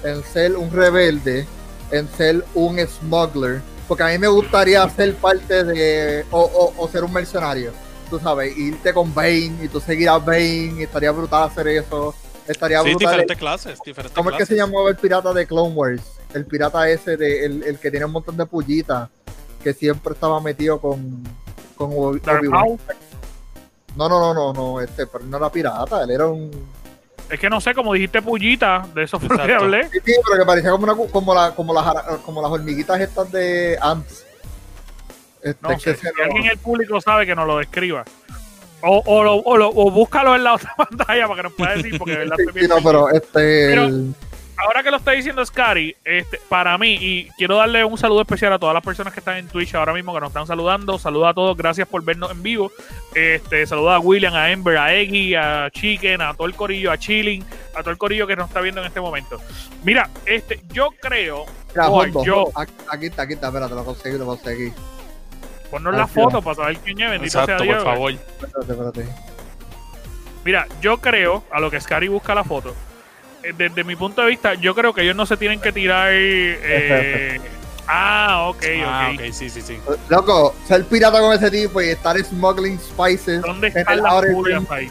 [0.04, 1.46] en ser un rebelde,
[1.90, 6.88] en ser un smuggler, porque a mí me gustaría ser parte de, o, o- o
[6.88, 7.72] ser un mercenario,
[8.08, 12.14] tú sabes, irte con Bane y tú seguir a Bane, y estaría brutal hacer eso,
[12.48, 12.98] estaría Sí, brutal.
[12.98, 16.00] diferentes clases, diferentes ¿Cómo es que se llamaba el pirata de Clone Wars?
[16.34, 19.08] El pirata ese, de, el, el que tiene un montón de pullitas,
[19.62, 21.22] que siempre estaba metido con,
[21.76, 22.78] con Obi-Wan.
[23.96, 26.50] No, no, no, no, no, este, pero no era pirata, él era un.
[27.30, 29.84] Es que no sé, como dijiste pullita, de eso fue lo que hablé.
[29.90, 33.30] Sí, sí, pero que parecía como una como la, como las como las hormiguitas estas
[33.32, 34.24] de Ants.
[35.42, 38.04] Este, No sé, si alguien en el público sabe que nos lo describa.
[38.82, 41.74] O, o, lo- o, lo- o búscalo en la otra pantalla para que nos pueda
[41.74, 43.30] decir, porque de verdad Sí, sí, no, pero este.
[43.68, 44.14] Pero- el-
[44.56, 48.52] ahora que lo está diciendo Scary, este, para mí, y quiero darle un saludo especial
[48.52, 50.98] a todas las personas que están en Twitch ahora mismo que nos están saludando.
[50.98, 52.70] Saluda a todos, gracias por vernos en vivo.
[53.14, 56.98] Este, saluda a William, a Ember, a Eggy, a Chicken, a todo el corillo, a
[56.98, 59.40] Chilling, a todo el corillo que nos está viendo en este momento.
[59.84, 61.88] Mira, este, yo creo, mira,
[62.24, 64.72] yo- aquí, aquí está, aquí está, espérate, lo conseguí, lo conseguí.
[65.70, 67.82] ponnos la foto para saber quién es, bendito Exacto, sea Dios.
[67.82, 68.12] por favor.
[68.12, 69.08] Espérate, espérate.
[70.44, 72.74] Mira, yo creo, a lo que Scary busca la foto,
[73.56, 76.08] desde mi punto de vista, yo creo que ellos no se tienen que tirar.
[76.12, 77.40] eh,
[77.88, 79.20] ah, ok, Ah, ok.
[79.20, 79.78] ok, sí, sí, sí.
[80.08, 83.42] Loco, ser pirata con ese tipo y estar smuggling spices.
[83.42, 84.90] ¿Dónde están las pulgas ahí?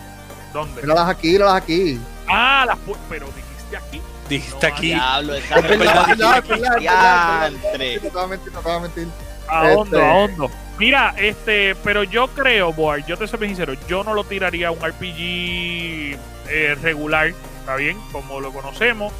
[0.54, 0.82] ¿Dónde?
[0.82, 2.00] Míralas aquí, míralas aquí.
[2.28, 3.04] Ah, las pulgas.
[3.10, 4.02] Pero dijiste aquí.
[4.30, 4.88] Dijiste No, aquí.
[4.88, 5.78] Diablo, Es exacto.
[5.78, 8.04] verdad, es verdad, es.
[8.04, 9.08] No te voy a mentir, no te voy a mentir.
[9.48, 10.52] A Este- hondo, a hondo.
[10.78, 14.70] Mira, este, pero yo creo, Boar, yo te soy bien sincero, yo no lo tiraría
[14.70, 16.18] a un RPG
[16.50, 17.98] eh, regular, ¿está bien?
[18.12, 19.14] Como lo conocemos.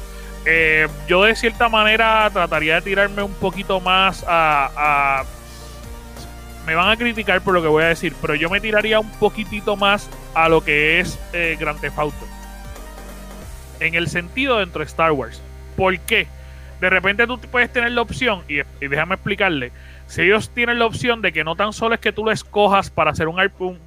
[0.44, 4.70] Eh, yo de cierta manera trataría de tirarme un poquito más a,
[5.20, 5.24] a-
[6.66, 9.10] Me van a criticar por lo que voy a decir, pero yo me tiraría un
[9.12, 12.26] poquitito más a lo que es eh, Grand Theft Auto.
[13.80, 15.40] En el sentido dentro de Star Wars.
[15.76, 16.26] ¿Por qué?
[16.80, 19.72] De repente tú puedes tener la opción, y, y déjame explicarle,
[20.06, 22.90] si ellos tienen la opción de que no tan solo es que tú lo escojas
[22.90, 23.78] para hacer un, un-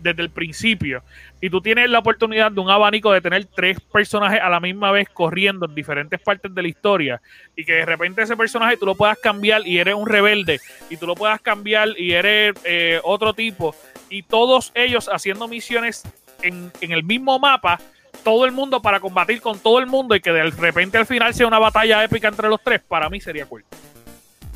[0.00, 1.02] desde el principio,
[1.40, 4.92] y tú tienes la oportunidad de un abanico de tener tres personajes a la misma
[4.92, 7.20] vez corriendo en diferentes partes de la historia,
[7.56, 10.96] y que de repente ese personaje tú lo puedas cambiar y eres un rebelde, y
[10.96, 13.74] tú lo puedas cambiar y eres eh, otro tipo,
[14.08, 16.02] y todos ellos haciendo misiones
[16.42, 17.78] en, en el mismo mapa,
[18.22, 21.34] todo el mundo para combatir con todo el mundo y que de repente al final
[21.34, 23.64] sea una batalla épica entre los tres, para mí sería cool.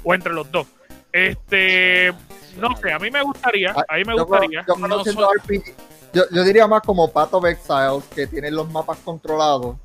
[0.03, 0.67] O entre los dos.
[1.13, 2.13] Este,
[2.57, 4.65] no sé, a mí me gustaría, a mí me Yo, gustaría.
[4.67, 5.75] yo no conociendo soy- RPG,
[6.13, 9.77] yo, yo diría más como Path of Exiles, que tienen los mapas controlados,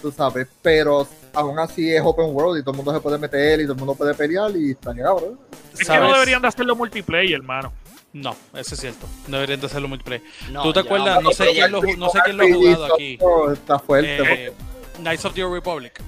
[0.00, 3.60] tú sabes, pero aún así es open world y todo el mundo se puede meter
[3.60, 5.38] y todo el mundo puede pelear y estaría cabrón.
[5.78, 7.72] Es que no deberían de hacerlo multiplayer, hermano.
[8.12, 9.06] No, eso es cierto.
[9.28, 10.24] No deberían de hacerlo multiplayer.
[10.50, 11.22] No, ¿Tú te acuerdas?
[11.22, 13.18] No sé quién lo, no sé quién lo ha jugado aquí.
[13.52, 14.46] Está fuerte.
[14.46, 14.52] Eh,
[14.98, 16.00] Knights of the Republic.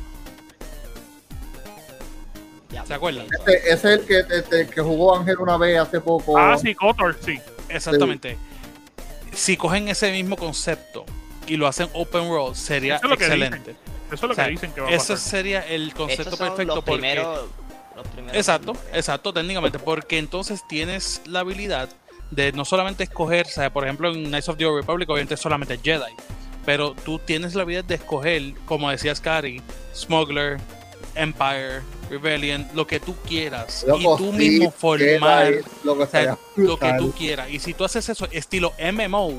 [2.86, 3.26] ¿Se acuerdan?
[3.26, 6.36] Ese, ese es el que, este, que jugó Ángel una vez hace poco.
[6.38, 7.38] Ah, sí, Kotor, sí.
[7.68, 8.36] Exactamente.
[9.32, 11.04] Si cogen ese mismo concepto
[11.46, 13.76] y lo hacen open world, sería Eso es lo que excelente.
[14.10, 15.18] Eso es lo O sea, que dicen que va a Ese pasar.
[15.18, 17.48] sería el concepto Estos son perfecto los porque primeros,
[17.94, 21.88] los primeros Exacto, exacto, técnicamente, porque entonces tienes la habilidad
[22.30, 25.34] de no solamente escoger, o sea, por ejemplo, en Knights of the Old Republic, obviamente
[25.34, 26.12] es solamente Jedi,
[26.66, 29.62] pero tú tienes la habilidad de escoger, como decía Scary,
[29.94, 30.58] Smuggler,
[31.18, 35.52] Empire, Rebellion, lo que tú quieras, y tú sí, mismo formar
[35.84, 36.98] lo que o sea, estaría lo que brutal.
[36.98, 37.50] tú quieras.
[37.50, 39.32] Y si tú haces eso estilo MMO,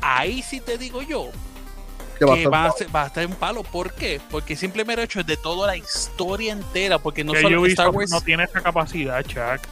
[0.00, 1.30] ahí sí te digo yo
[2.18, 3.62] Que va a que estar- va a, ser- va a estar un palo.
[3.62, 4.20] ¿Por qué?
[4.30, 8.20] Porque simplemente hecho de toda la historia entera, porque no que solo Star Wars no
[8.20, 9.66] tiene esa capacidad, Chuck.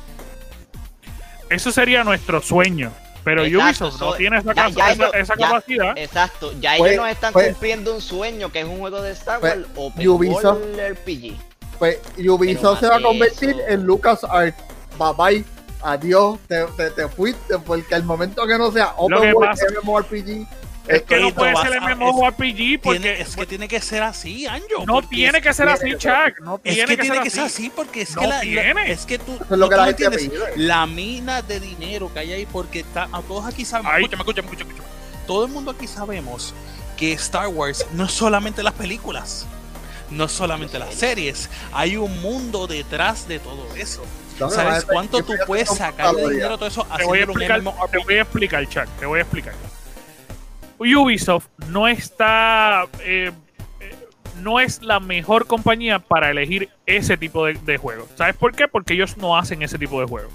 [1.51, 2.91] Eso sería nuestro sueño.
[3.25, 5.93] Pero Exacto, Ubisoft no so- tiene esa, ya- esa, ellos- esa ya- capacidad.
[5.99, 9.13] Exacto, ya Fue- ellos nos están fue- cumpliendo un sueño que es un juego de
[9.13, 11.37] Star fue- Wars Open Ubisoft- World RPG.
[11.79, 13.61] Pues Ubisoft se va a convertir eso.
[13.69, 14.57] en LucasArts.
[14.99, 15.45] Bye bye.
[15.83, 16.39] Adiós.
[16.49, 20.47] Te, te, te fuiste porque al momento que no sea Open World MMORPG.
[20.87, 24.47] Es que no puede ser a- MMORPG porque tiene, es que tiene que ser así,
[24.47, 24.85] Anjo.
[24.87, 26.41] no tiene es- que ser así, Chuck.
[26.43, 27.37] No Es tiene que que tiene ser que así.
[27.37, 28.93] ser así porque es No que la, la- tiene.
[28.93, 30.31] es que tú, es lo que tú la gente pide.
[30.57, 34.03] la mina de dinero que hay ahí porque está, a todos aquí sabemos, Ay.
[34.03, 34.95] escúchame, escúchame, escúchame, escúchame.
[35.27, 36.53] Todo el mundo aquí sabemos
[36.99, 39.47] que Star Wars no es solamente las películas,
[40.11, 44.05] no es solamente las series, hay un mundo detrás de todo eso.
[44.51, 48.15] ¿Sabes cuánto tú puedes sacar de dinero todo eso Te voy a explicar, te voy
[48.17, 48.87] a explicar, Chuck.
[48.99, 49.55] Te voy a explicar.
[50.79, 52.87] Ubisoft no está.
[53.01, 53.33] eh,
[53.81, 53.95] eh,
[54.43, 58.09] no es la mejor compañía para elegir ese tipo de, de juegos.
[58.17, 58.69] ¿Sabes por qué?
[58.69, 60.33] Porque ellos no hacen ese tipo de juegos.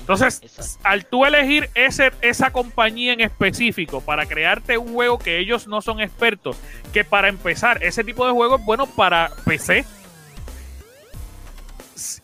[0.00, 0.80] Entonces, Exacto.
[0.82, 5.80] al tú elegir ese, esa compañía en específico para crearte un juego que ellos no
[5.80, 6.56] son expertos,
[6.92, 9.84] que para empezar, ese tipo de juego es bueno para PC.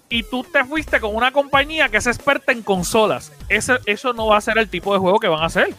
[0.08, 3.30] Y tú te fuiste con una compañía que es experta en consolas.
[3.48, 5.74] Ese, eso no va a ser el tipo de juego que van a hacer.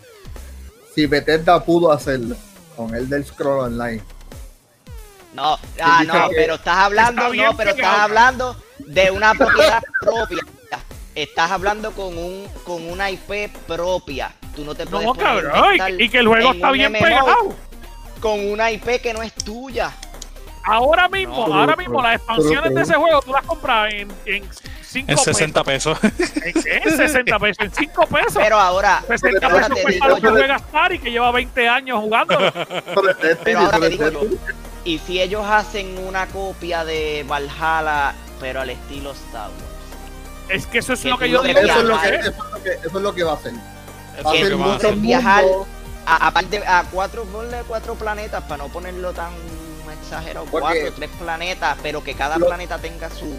[0.99, 2.35] Si Bethesda pudo hacerlo
[2.75, 4.03] con el del Scroll Online.
[5.33, 7.93] No, ah, no, pero estás hablando, Está no, pero pegado.
[7.93, 10.39] estás hablando de una propiedad propia.
[11.15, 14.33] Estás hablando con un con una IP propia.
[14.53, 15.53] Tú no te puedes No, cabrón.
[15.97, 17.55] Y, que el juego está bien MMO pegado.
[18.19, 19.93] con una IP que no es tuya.
[20.69, 23.93] Ahora mismo, No, ahora pero- mismo las expansiones pero- de ese juego tú las compras
[23.93, 24.43] en, en
[24.83, 25.23] 5 En pesos.
[25.23, 25.97] 60 pesos.
[26.03, 26.77] ¿En qué?
[26.83, 28.37] En 60 pesos, en 5 pesos.
[28.43, 31.31] Pero ahora, 60 ahora pesos te por digo para lo que juega Atari que lleva
[31.31, 32.37] 20 años jugando.
[32.53, 33.01] Pero
[33.43, 34.21] pero ahora te digo yo,
[34.85, 39.63] y si ellos hacen una copia de Valhalla, pero al estilo Star Wars.
[40.49, 41.59] Es que eso es Que lo que yo digo.
[41.59, 43.53] Eso es, lo que, eso, es lo que, eso es lo que va a hacer.
[44.25, 44.95] Va a que a mucho hacer.
[44.95, 45.43] Viajar.
[45.43, 45.67] mundo.
[46.07, 47.27] A- aparte, a cuatro,
[47.67, 49.31] cuatro planetas para no ponerlo tan
[49.91, 50.45] exagerado.
[50.45, 53.33] Porque- cuatro, tres planetas, pero que cada Lo- planeta tenga su.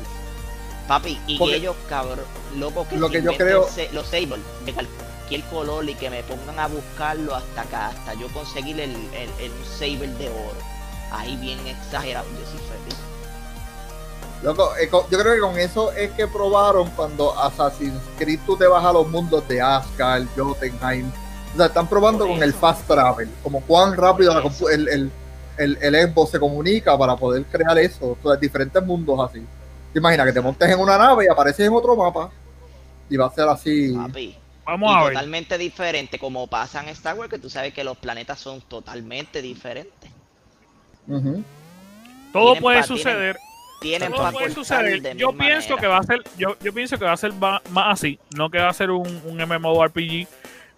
[0.88, 2.24] Papi, y Porque- ellos, cabrón,
[2.56, 6.58] loco, que Lo que yo creo- los Sable de cualquier color y que me pongan
[6.58, 10.56] a buscarlo hasta acá, hasta yo conseguir el, el, el Sable de oro.
[11.12, 12.98] Ahí bien exagerado, yo soy feliz.
[14.42, 18.66] Loco, eh, yo creo que con eso es que probaron cuando Assassin's Creed tú te
[18.66, 21.10] vas a los mundos de Asgard, Jotunheim.
[21.52, 25.12] O sea, están probando con el fast travel, como cuán rápido la el, el,
[25.60, 29.44] el, el Xbox se comunica para poder crear eso, o sea, diferentes mundos así.
[29.92, 32.30] Te imaginas que te montes en una nave y apareces en otro mapa
[33.08, 33.92] y va a ser así.
[33.94, 34.36] Papi.
[34.64, 35.12] Vamos y a ver.
[35.14, 39.42] totalmente diferente, como pasa en Star Wars, que tú sabes que los planetas son totalmente
[39.42, 40.10] diferentes.
[42.32, 43.36] Todo tienen puede suceder.
[43.80, 45.16] Tienen Todo puede suceder.
[45.16, 48.18] Yo pienso que va a ser, yo, yo pienso que va a ser más así,
[48.36, 50.28] no que va a ser un, un MMORPG,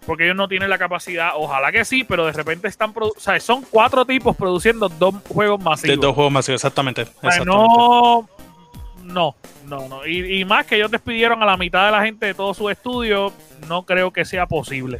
[0.05, 1.31] porque ellos no tienen la capacidad.
[1.35, 5.59] Ojalá que sí, pero de repente están, o sea, son cuatro tipos produciendo dos juegos
[5.59, 5.99] De masivos.
[5.99, 7.03] dos juegos masivos, exactamente.
[7.03, 7.45] O sea, exactamente.
[7.47, 8.29] no,
[9.03, 9.35] no,
[9.65, 10.05] no, no.
[10.05, 12.69] Y, y más que ellos despidieron a la mitad de la gente de todo su
[12.69, 13.31] estudio,
[13.67, 14.99] no creo que sea posible.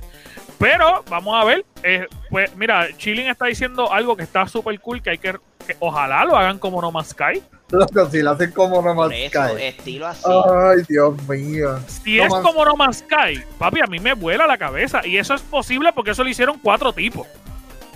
[0.59, 1.65] Pero vamos a ver.
[1.83, 5.33] eh, pues mira, Chilling está diciendo algo que está súper cool, que hay que,
[5.65, 7.41] que ojalá lo hagan como No Man's Sky.
[7.73, 9.61] Loco, si lo hacen como No Man's Sky.
[9.63, 10.23] estilo así.
[10.25, 11.79] Ay, Dios mío.
[12.03, 15.05] Si No es Man's- como No Man's Sky, papi, a mí me vuela la cabeza.
[15.05, 17.27] Y eso es posible porque eso lo hicieron cuatro tipos.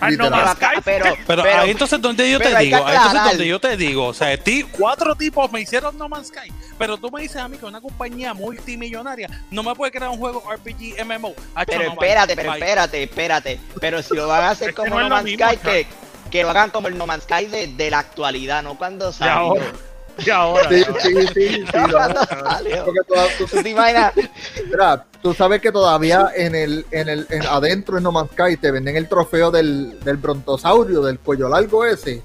[0.00, 0.30] Ah, No.
[0.30, 3.22] Man's Pero acá- Sky pero- Pero, ahí entonces donde yo te pero digo, ahí entonces
[3.24, 6.96] donde yo te digo, o sea, ti, cuatro tipos me hicieron No Man's Sky, pero
[6.98, 10.42] tú me dices a mí que una compañía multimillonaria no me puede crear un juego
[10.50, 11.34] RPG MMO.
[11.54, 13.60] Hacho, Pero no, espérate, pero espérate, espérate.
[13.80, 15.86] Pero si lo van a hacer como no Man's Sky, que,
[16.30, 19.32] que lo hagan como el No Man's Sky de, de la actualidad, no cuando salió.
[19.34, 19.64] ahora.
[20.24, 20.68] Y ahora.
[20.68, 21.92] Sí, sí, sí, sí, No no.
[21.92, 22.84] cuando salió.
[22.84, 24.12] Porque toda- tú- ¿Tú te imaginas?
[24.66, 28.56] Mira, tú sabes que todavía en el, en el, en adentro en No Man's Sky
[28.56, 32.22] te venden el trofeo del, del brontosaurio, del cuello largo ese,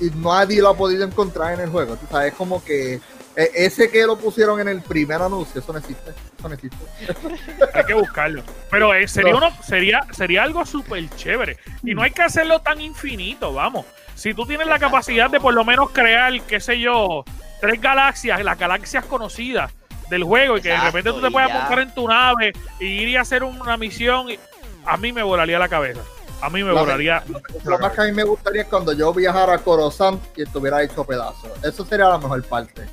[0.00, 1.94] y nadie lo ha podido encontrar en el juego.
[1.96, 3.00] Tú sabes, como que
[3.40, 6.10] eh, ese que lo pusieron en el primer anuncio, eso no existe.
[6.38, 6.76] Eso no existe.
[7.74, 8.42] Hay que buscarlo.
[8.70, 9.38] Pero eh, sería, No.
[9.38, 11.56] uno, sería, sería algo súper chévere.
[11.84, 13.86] Y no hay que hacerlo tan infinito, vamos.
[14.16, 17.24] Si tú tienes la capacidad de por lo menos crear, qué sé yo,
[17.60, 19.70] tres galaxias, las galaxias conocidas
[20.10, 23.08] del juego, y que de repente tú te puedas montar en tu nave y ir
[23.10, 24.38] y hacer una misión, y-
[24.84, 26.00] a mí me volaría la cabeza.
[26.40, 27.22] A mí me La- volaría.
[27.64, 30.82] Lo más que a mí me gustaría es cuando yo viajara a Coruscant y estuviera
[30.82, 31.50] hecho pedazos.
[31.62, 32.86] Eso sería la mejor parte.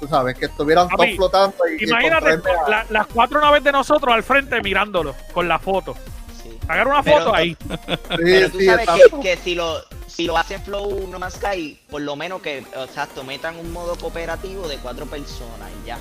[0.00, 4.22] Tú sabes, que estuvieran todos flotando y, Imagínate la- las cuatro naves de nosotros al
[4.22, 5.94] frente mirándolo con la foto.
[6.42, 6.56] Sí.
[6.68, 7.56] Hagan una Pero- foto ahí.
[7.68, 11.34] Sí, Pero tú sí, sabes que, que si lo si lo hacen Flow No Man's
[11.34, 15.98] Sky, por lo menos que, exacto, metan un modo cooperativo de cuatro personas y ya.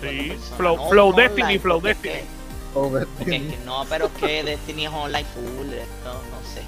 [0.00, 2.14] Sí, Flow- no Flow Destiny, online, Flow es Destiny.
[2.14, 2.24] que-
[2.74, 6.62] Joder, porque es que no, pero es que Destiny es online full, esto no sé.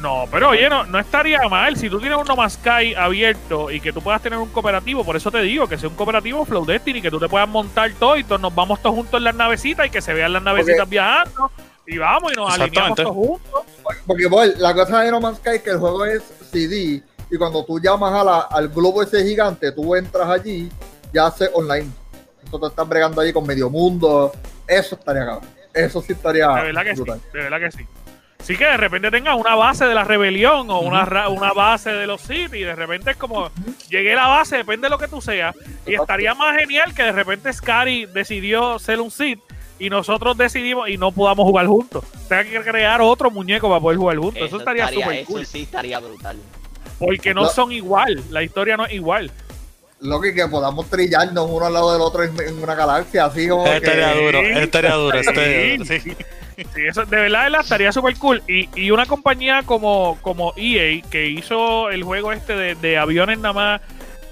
[0.00, 3.70] No, pero oye, no, no estaría mal si tú tienes un No Man's Sky abierto
[3.70, 5.04] y que tú puedas tener un cooperativo.
[5.04, 7.90] Por eso te digo que sea un cooperativo Flow Destiny, que tú te puedas montar
[7.98, 10.42] todo y todos nos vamos todos juntos en las navecitas y que se vean las
[10.42, 11.50] navecitas viajando.
[11.86, 13.62] Y vamos y nos alineamos todos juntos.
[14.06, 17.36] Porque boy, la cosa de No Man's Sky es que el juego es CD y
[17.36, 20.70] cuando tú llamas a la- al globo ese gigante, tú entras allí
[21.12, 21.88] y hace online.
[22.46, 24.32] Eso te están bregando allí con medio mundo.
[24.66, 25.48] Eso estaría cabrón.
[25.72, 27.20] Eso sí estaría De verdad que sí, brutal.
[27.32, 27.86] de verdad que sí.
[28.42, 31.90] Sí que de repente tengas una base de la rebelión o una, ra- una base
[31.92, 33.50] de los Sith y de repente es como
[33.88, 35.54] llegué a la base, depende de lo que tú seas.
[35.86, 39.38] Y estaría más genial que de repente Scary decidió ser un Sith
[39.78, 42.04] y nosotros decidimos y no podamos jugar juntos.
[42.28, 44.42] Tenga que crear otro muñeco para poder jugar juntos.
[44.42, 45.46] Eso, estaría súper eso cool.
[45.46, 46.36] sí estaría brutal.
[46.98, 47.48] Porque no No.
[47.50, 48.22] son igual.
[48.30, 49.30] La historia no es igual.
[50.00, 53.46] Lo que, que podamos trillarnos uno al lado del otro en, en una galaxia, así
[53.48, 54.20] como estaría que...
[54.24, 56.16] duro, estaría duro, estaría duro, Sí,
[56.64, 56.70] sí.
[56.74, 58.42] Sí, eso de verdad, estaría súper cool.
[58.48, 63.38] Y, y una compañía como, como EA, que hizo el juego este de, de aviones
[63.38, 63.80] nada más,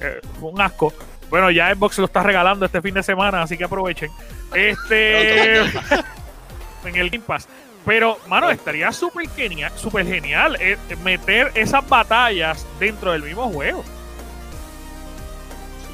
[0.00, 0.92] eh, un asco.
[1.30, 4.10] Bueno, ya Xbox lo está regalando este fin de semana, así que aprovechen.
[4.54, 5.60] Este.
[6.84, 7.48] en el Game Pass.
[7.84, 13.84] Pero, mano, estaría súper genial, súper genial eh, meter esas batallas dentro del mismo juego.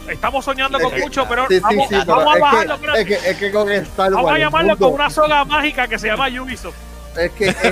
[0.08, 2.74] Estamos soñando con que- mucho, pero Sí, sí, vamos, sí, vamos a bajarlo.
[2.74, 4.14] es, que, es, que, es que con Star Wars...
[4.16, 6.74] Vamos a llamarlo mundo- con una soga mágica que se llama Ubisoft.
[7.16, 7.66] Es que, es que,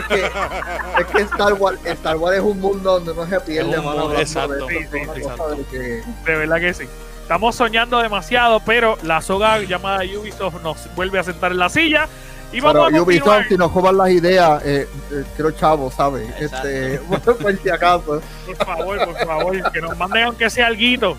[1.00, 4.14] es que Star, Wars, Star Wars es un mundo donde no se pierde, mundo, hablando
[4.14, 5.48] de exacto, esto, sí, sí, exacto.
[5.56, 6.84] de que- De verdad que sí.
[7.22, 12.06] Estamos soñando demasiado, pero la soga llamada Ubisoft nos vuelve a sentar en la silla.
[12.52, 13.02] Y vamos Pero a.
[13.02, 16.28] Ubisoft, si nos coman las ideas, eh, eh, quiero chavo, ¿sabes?
[16.38, 16.68] Exacto.
[16.68, 16.98] Este,
[17.42, 18.20] por si acaso.
[18.46, 21.16] Por favor, por favor, que nos manden aunque sea alguito.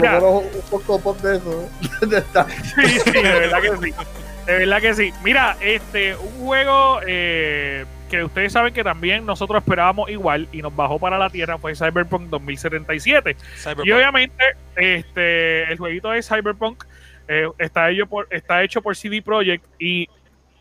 [0.00, 1.68] Mira, un poco pop de eso.
[1.80, 3.94] sí, sí, de verdad que sí.
[4.46, 5.12] De verdad que sí.
[5.22, 10.74] Mira, este, un juego eh, que ustedes saben que también nosotros esperábamos igual y nos
[10.74, 13.36] bajó para la tierra fue Cyberpunk 2077.
[13.56, 13.86] Cyberpunk.
[13.86, 14.44] Y obviamente,
[14.76, 16.84] este, el jueguito de Cyberpunk
[17.28, 20.08] eh, está, hecho por, está hecho por CD Projekt y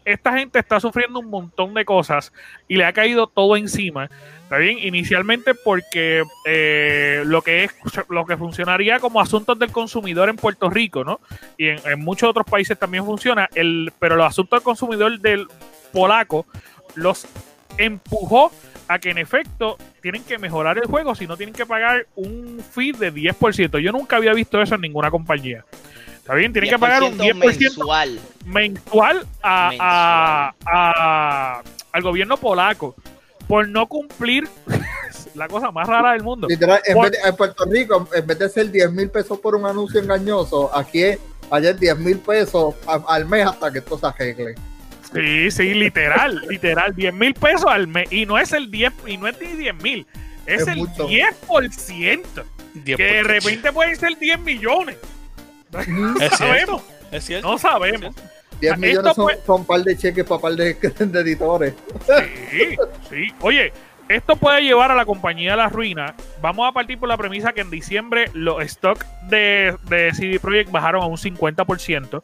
[0.05, 2.33] esta gente está sufriendo un montón de cosas
[2.67, 4.09] y le ha caído todo encima.
[4.43, 4.77] ¿Está bien?
[4.79, 7.71] Inicialmente porque eh, lo que es
[8.09, 11.19] lo que funcionaría como asuntos del consumidor en Puerto Rico, ¿no?
[11.57, 15.47] Y en, en muchos otros países también funciona, el, pero los asuntos del consumidor del
[15.91, 16.45] polaco
[16.95, 17.25] los
[17.77, 18.51] empujó
[18.87, 22.61] a que en efecto tienen que mejorar el juego, si no tienen que pagar un
[22.71, 23.79] fee de 10%.
[23.79, 25.65] Yo nunca había visto eso en ninguna compañía.
[26.23, 26.53] ¿Está bien?
[26.53, 28.19] Tienen que pagar un 10% mensual.
[28.45, 32.95] mensual a, a- a- al gobierno polaco
[33.45, 34.47] por no cumplir
[35.35, 36.47] la cosa más rara del mundo.
[36.47, 39.37] Literal, en, Por- vez de- en Puerto Rico, en vez de ser 10 mil pesos
[39.39, 41.19] por un anuncio engañoso, aquí es
[41.51, 44.55] ayer 10 mil pesos a- al mes hasta que esto se arregle.
[45.13, 48.09] Sí, sí, literal, literal, 10 mil pesos al mes.
[48.13, 50.07] Y no es el 10, y no es ni 10 mil,
[50.45, 51.05] es, Es el mucho.
[51.09, 52.23] 10%,
[52.75, 52.95] 10%.
[52.95, 54.95] que de repente pueden ser 10 millones.
[55.79, 57.51] Es No cierto, sabemos, es cierto.
[57.51, 58.15] no sabemos.
[58.59, 61.73] 10 Esto millones son, son un par de cheques para par de, de editores.
[62.51, 62.77] Sí,
[63.09, 63.33] sí.
[63.41, 63.73] Oye,
[64.09, 66.13] esto puede llevar a la compañía a la ruina.
[66.41, 70.71] Vamos a partir por la premisa que en diciembre los stocks de, de CD Projekt
[70.71, 72.21] bajaron a un 50%.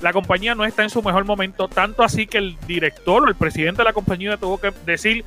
[0.00, 3.34] La compañía no está en su mejor momento, tanto así que el director o el
[3.34, 5.24] presidente de la compañía tuvo que decir,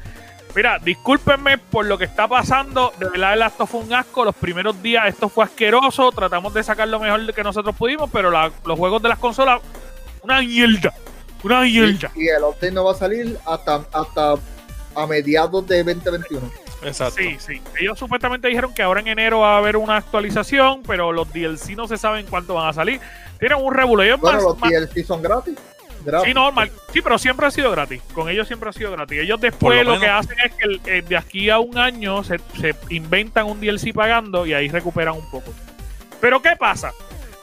[0.55, 4.35] mira, discúlpenme por lo que está pasando, de verdad el acto fue un asco, los
[4.35, 8.51] primeros días esto fue asqueroso, tratamos de sacar lo mejor que nosotros pudimos, pero la-
[8.65, 9.61] los juegos de las consolas,
[10.23, 10.93] una mierda,
[11.43, 12.11] una mierda.
[12.15, 14.35] Y, y el update no va a salir hasta, hasta
[14.95, 16.49] a mediados de 2021.
[16.83, 17.15] Exacto.
[17.17, 17.61] Sí, sí.
[17.79, 21.75] Ellos supuestamente dijeron que ahora en enero va a haber una actualización, pero los DLC
[21.75, 22.99] no se saben cuánto van a salir.
[23.39, 24.03] Tienen un revuelo.
[24.03, 25.55] Ellos Bueno, más- los más- DLC son gratis.
[26.05, 26.27] Gratis.
[26.27, 26.71] Sí, normal.
[26.93, 28.01] Sí, pero siempre ha sido gratis.
[28.13, 29.19] Con ellos siempre ha sido gratis.
[29.19, 32.23] Ellos después lo lo, que hacen es que el- eh, de aquí a un año
[32.23, 35.53] se, se inventan un DLC pagando y ahí recuperan un poco.
[36.21, 36.91] Pero ¿qué pasa?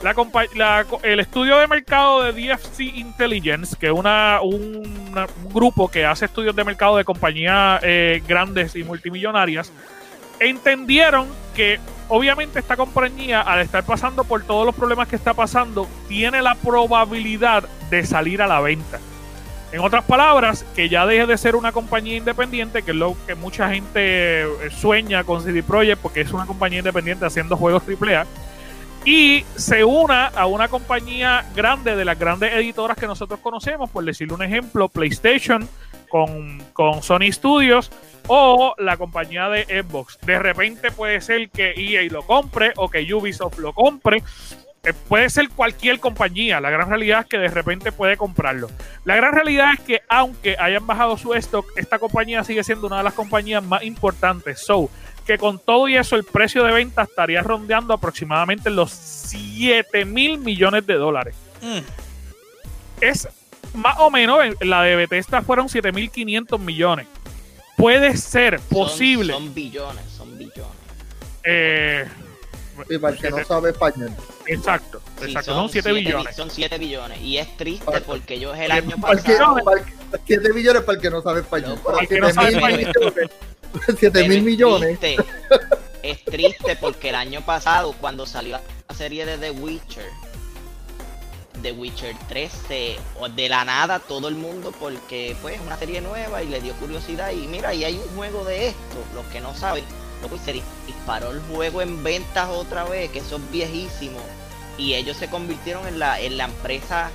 [0.03, 5.53] La compa- la el estudio de mercado de DFC Intelligence, que es una, una- un
[5.53, 9.70] grupo que hace estudios de mercado de compañías eh, grandes y multimillonarias,
[10.40, 15.88] entendieron que obviamente esta compañía, al estar pasando por todos los problemas que está pasando,
[16.09, 18.99] tiene la probabilidad de salir a la venta.
[19.73, 23.35] En otras palabras, que ya deje de ser una compañía independiente, que es lo que
[23.35, 28.27] mucha gente eh, sueña con CD Projekt, porque es una compañía independiente haciendo juegos AAA,
[29.05, 34.05] y se una a una compañía grande de las grandes editoras que nosotros conocemos, por
[34.05, 35.66] decirle un ejemplo, PlayStation
[36.13, 37.91] con, con Sony Studios
[38.29, 40.19] o la compañía de Xbox.
[40.27, 44.23] De repente puede ser que EA lo compre o que Ubisoft lo compre.
[44.85, 46.61] Eh, puede ser cualquier compañía.
[46.61, 48.69] La gran realidad es que de repente puede comprarlo.
[49.07, 52.99] La gran realidad es que aunque hayan bajado su stock, esta compañía sigue siendo una
[52.99, 54.61] de las compañías más importantes.
[54.61, 54.91] So,
[55.25, 60.37] que con todo y eso el precio de venta estaría rondeando aproximadamente los 7 mil
[60.39, 61.35] millones de dólares.
[61.63, 61.79] Mm,
[63.01, 63.29] Es
[63.75, 67.07] más o menos, en la de Bethesda fueron 7.500 millones.
[67.77, 69.33] Puede ser posible.
[69.33, 70.73] Son, billones, son billones.
[71.45, 72.07] eh,
[72.89, 74.11] Y para el que no sabe español.
[74.47, 76.37] exacto, Sí, exacto, son 7 siete bi- billones.
[76.37, 77.20] Son 7 billones.
[77.20, 79.57] Y es triste Para- porque el para- año Para el que, pasado.
[79.64, 79.93] para el que-
[80.27, 81.70] 7 millones para el que no sabe español.
[81.70, 82.47] Loco, Pero el que no 7 sabe
[82.77, 83.14] mil español.
[83.14, 83.31] millones.
[83.99, 84.99] 7 pero mil es millones.
[85.01, 85.25] triste,
[86.03, 90.05] es triste porque el año pasado, cuando salió la serie de The Witcher,
[91.63, 95.77] The Witcher 3 se, o de la nada todo el mundo porque pues es una
[95.77, 99.25] serie nueva y le dio curiosidad y mira, y hay un juego de esto, los
[99.27, 99.85] que no saben,
[100.23, 104.19] loco, y se dis- disparó el juego en ventas otra vez, que eso es viejísimo,
[104.79, 107.11] y ellos se convirtieron en la, en la empresa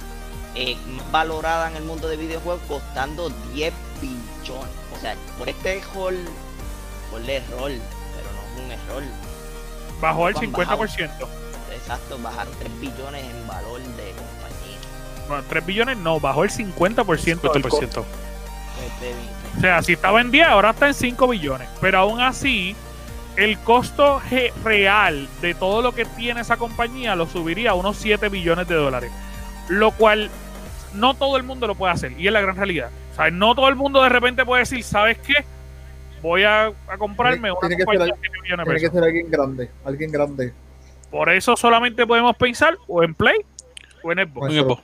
[0.56, 4.70] eh, más valorada en el mundo de videojuegos costando 10 billones.
[4.95, 6.14] O sea, por este error,
[7.12, 9.04] por el error, pero no es un error.
[10.02, 11.28] Bajó el Han 50%.
[11.76, 14.14] Exacto, bajaron 3 billones en valor de.
[15.28, 18.03] Bueno, 3 billones no, bajó el 50% del costo.
[18.03, 18.05] 50%.
[18.99, 21.67] Pues, O sea, si estaba en 10, ahora está en 5 billones.
[21.82, 22.75] Pero aún así,
[23.36, 24.21] el costo
[24.63, 28.75] real de todo lo que tiene esa compañía lo subiría a unos 7 billones de
[28.75, 29.11] dólares.
[29.69, 30.30] Lo cual
[30.93, 32.13] no todo el mundo lo puede hacer.
[32.19, 32.89] Y es la gran realidad.
[33.13, 35.43] O sea, no todo el mundo de repente puede decir, ¿sabes qué?
[36.21, 38.80] Voy a, a comprarme Tiene- una tiene que compañía ser de 7 billones de Tiene
[38.80, 38.93] que pesos.
[38.95, 40.53] ser alguien grande, alguien grande.
[41.11, 43.38] Por eso solamente podemos pensar o en Play
[44.08, 44.53] o en Xbox.
[44.53, 44.84] Xbox.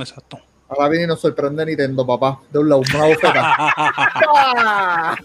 [0.00, 0.38] Exacto.
[0.68, 2.40] Ahora viene y nos sorprende Nintendo, papá.
[2.50, 3.56] De un lado, una bofeta.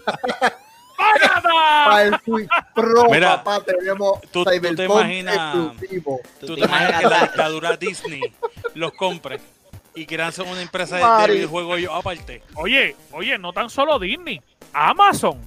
[1.84, 6.20] Para el Switch Pro, Mira, papá, tenemos tú- tú te imaginas- exclusivo.
[6.38, 8.20] ¿Tú ¿Tú te imaginas que la dictadura Disney
[8.74, 9.40] los compre
[9.94, 12.42] y quieran hacer una empresa de, de videojuegos ellos aparte?
[12.54, 14.40] Oye, oye, no tan solo Disney,
[14.74, 15.40] Amazon.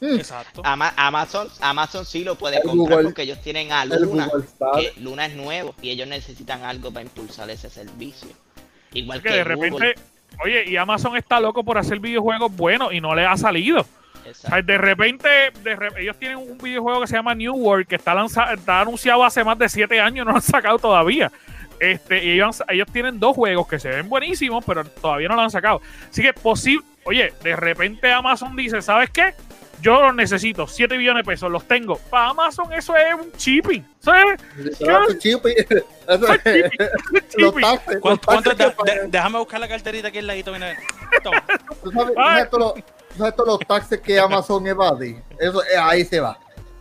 [0.00, 0.62] Mm, Exacto.
[0.64, 4.28] Ama- Amazon, Amazon sí lo puede El comprar Google- porque ellos tienen a Luna.
[4.76, 8.28] Que Luna es nuevo y ellos necesitan algo para impulsar ese servicio.
[8.92, 9.70] Igual que que, de Google.
[9.70, 9.94] repente,
[10.44, 13.80] oye, y Amazon está loco por hacer videojuegos buenos y no le ha salido.
[13.80, 15.28] O sea, de repente,
[15.62, 18.14] de re- ellos tienen un videojuego que se llama New World, que está,
[18.54, 21.30] está anunciado hace más de 7 años, no lo han sacado todavía.
[21.80, 25.42] Este, y ellos, ellos tienen dos juegos que se ven buenísimos, pero todavía no lo
[25.42, 25.82] han sacado.
[26.08, 29.34] Así que posible, oye, de repente Amazon dice, ¿sabes qué?
[29.84, 31.98] Yo los necesito, 7 billones de pesos, los tengo.
[31.98, 33.86] Para Amazon eso es un chipping.
[34.00, 35.74] Eso es, Literal, su chip, eso
[36.08, 37.60] eso es es- chipping, eso es Los chipping.
[37.60, 39.10] taxes, ¿Cuánto, los cuánto taxes da- que de- pagan.
[39.10, 40.52] déjame buscar la carterita aquí al ladito.
[40.52, 40.74] Mira.
[41.22, 41.44] Toma.
[41.82, 42.14] ¿Tú sabes.
[42.14, 42.84] ¿sabes todos los-
[43.18, 45.22] sabes los taxes que Amazon evade?
[45.38, 46.38] Eso, eh, ahí se va.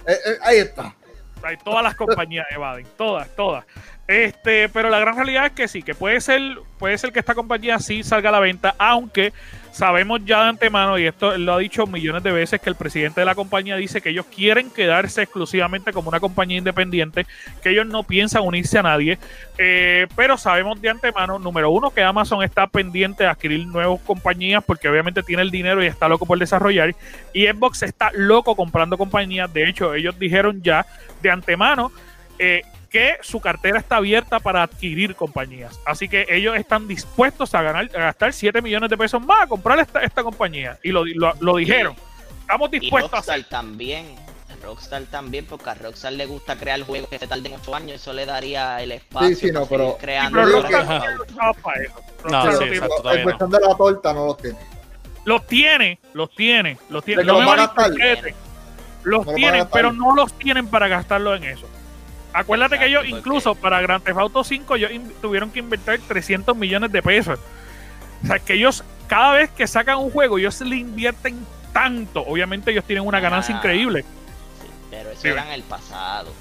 [0.07, 0.95] Eh, eh, ahí está.
[1.43, 3.65] Hay todas las compañías evaden, todas, todas.
[4.13, 6.39] Este, pero la gran realidad es que sí, que puede ser,
[6.77, 9.33] puede ser que esta compañía sí salga a la venta, aunque
[9.71, 13.21] sabemos ya de antemano, y esto lo ha dicho millones de veces, que el presidente
[13.21, 17.25] de la compañía dice que ellos quieren quedarse exclusivamente como una compañía independiente,
[17.63, 19.17] que ellos no piensan unirse a nadie,
[19.57, 24.63] eh, pero sabemos de antemano, número uno, que Amazon está pendiente de adquirir nuevas compañías
[24.63, 26.93] porque obviamente tiene el dinero y está loco por desarrollar,
[27.33, 30.85] y Xbox está loco comprando compañías, de hecho ellos dijeron ya
[31.23, 31.91] de antemano
[32.37, 32.61] eh,
[32.93, 35.79] que su cartera está abierta para adquirir compañías.
[35.83, 39.47] Así que ellos están dispuestos a ganar, a gastar 7 millones de pesos más a
[39.47, 40.77] comprar esta, esta compañía.
[40.83, 41.95] Y lo, lo, lo dijeron.
[42.41, 43.43] Estamos Y dispuestos a hacer.
[43.45, 44.15] también.
[44.61, 48.13] Rockstar también, porque a Rockstar le gusta crear juegos que se tarden 8 años, eso
[48.13, 50.39] le daría el espacio Sí, sí, no, pero- creando.
[50.39, 50.85] Pero Rockstar
[51.31, 51.93] no para eso.
[52.29, 54.57] No, sí, exacto, cuestión de la torta no los tiene.
[55.25, 57.23] Los tiene, los tiene, los tiene.
[57.23, 57.91] ¿De que No los me va a gastar?
[59.03, 61.67] Los tienen, pero no los tienen para gastarlo en eso.
[62.33, 66.55] Acuérdate que ellos, porque- incluso para Grand Theft Auto 5, ellos tuvieron que invertir 300
[66.57, 67.39] millones de pesos.
[68.23, 72.21] O sea, que ellos, cada vez que sacan un juego, ellos le invierten tanto.
[72.21, 73.57] Obviamente, ellos tienen una ganancia Ah.
[73.59, 74.01] increíble.
[74.61, 75.33] Sí, pero eso Dime.
[75.35, 76.31] era en el pasado.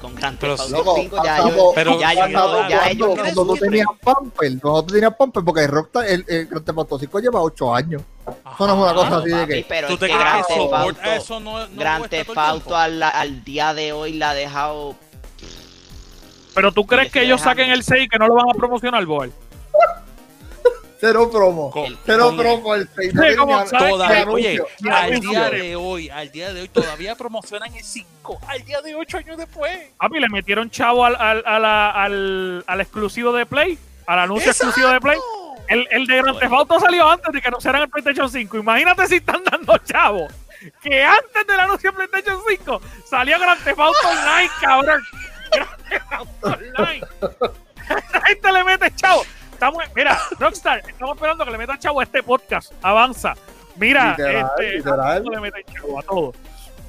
[0.00, 0.74] Con Grand Pero Theft sí.
[0.74, 3.68] Auto Loco, 5 ya ellos, pero ya, no- ya ellos cuando, siempre.
[3.68, 7.42] tenías Pamper, nosotros teníamos Pamper porque el Rockstar, el, el Grand Theft Auto 5 lleva
[7.42, 8.02] 8 años.
[8.26, 9.66] Eso no es una cosa así de que.
[9.68, 13.92] pero Tú te crees que eso no, no Grand Theft Auto al, al día de
[13.92, 14.94] hoy la ha dejado
[16.54, 19.04] Pero tú crees que ellos saquen el 6 y que no lo van a promocionar,
[19.06, 19.32] Boy.
[21.00, 21.70] Cero promo.
[21.70, 23.12] Con- Cero con- promo el 6.
[23.12, 27.74] Sí, como sabes Todavía, oye, al día de hoy, al día de hoy todavía promocionan
[27.74, 29.78] el 5, al día de 8 años después.
[29.96, 34.50] Papi, le metieron chavo al, al, a la- al, al exclusivo de Play, al anuncio
[34.50, 35.18] exclusivo de Play.
[35.68, 38.58] El, el de Grand Theft Auto salió antes de que anunciaran el PlayStation 5.
[38.58, 40.26] Imagínate si están dando chavo.
[40.82, 45.02] Que antes del anuncio de PlayStation 5 salió Grand Theft Auto Online, cabrón.
[45.52, 47.06] Grand Theft Auto Online.
[48.08, 49.22] Esa gente le mete chavo.
[49.60, 52.72] Estamos, mira, Rockstar, estamos esperando que le metan chavo a este podcast.
[52.80, 53.34] Avanza.
[53.76, 55.22] Mira, Literal, este, literal.
[55.22, 56.32] le meten chavo a todo.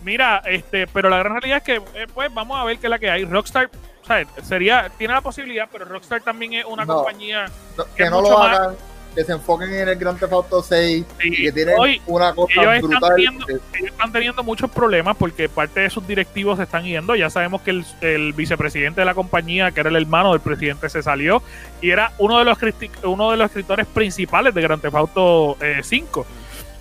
[0.04, 2.90] Mira, este, pero la gran realidad es que, eh, pues, vamos a ver qué es
[2.90, 3.26] la que hay.
[3.26, 3.70] Rockstar,
[4.02, 6.96] o sea, sería, tiene la posibilidad, pero Rockstar también es una No.
[6.96, 7.48] compañía
[7.78, 8.76] No, que no mucho lo más- hagan,
[9.16, 12.34] que se enfoquen en el Grand Theft Auto 6 y y que tienen hoy una
[12.34, 13.10] cosa ellos están brutal.
[13.16, 17.16] teniendo- que- ellos están teniendo muchos problemas porque parte de sus directivos se están yendo.
[17.16, 20.90] Ya sabemos que el, el vicepresidente de la compañía, que era el hermano del presidente,
[20.90, 21.44] se salió
[21.82, 22.58] y era uno de los
[23.04, 26.26] uno de los escritores principales de Grand Theft Auto eh, 5.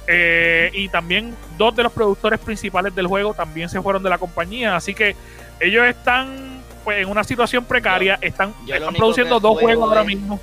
[0.06, 4.18] Eh, y también dos de los productores principales del juego también se fueron de la
[4.18, 4.74] compañía.
[4.76, 5.14] Así que
[5.60, 8.18] ellos están pues, en una situación precaria.
[8.20, 10.40] están yo están produciendo dos juego juegos ahora mismo.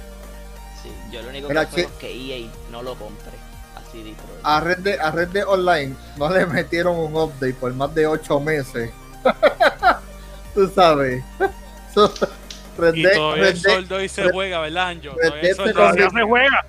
[1.12, 2.12] Yo lo único Mira, que che- es que
[2.44, 3.32] EA no lo compre.
[3.76, 4.40] Así Detroit.
[4.44, 8.08] A Red, de, a Red de Online no le metieron un update por más de
[8.08, 8.92] 8 meses.
[10.54, 11.24] Tú sabes.
[11.94, 12.14] So,
[12.78, 15.16] Red Y Dead- todavía Red el Dead- soldo y se Red- juega, ¿verdad, Anjo?
[15.16, 16.66] Red Todavía el Dead soldo- se Todavía se juega,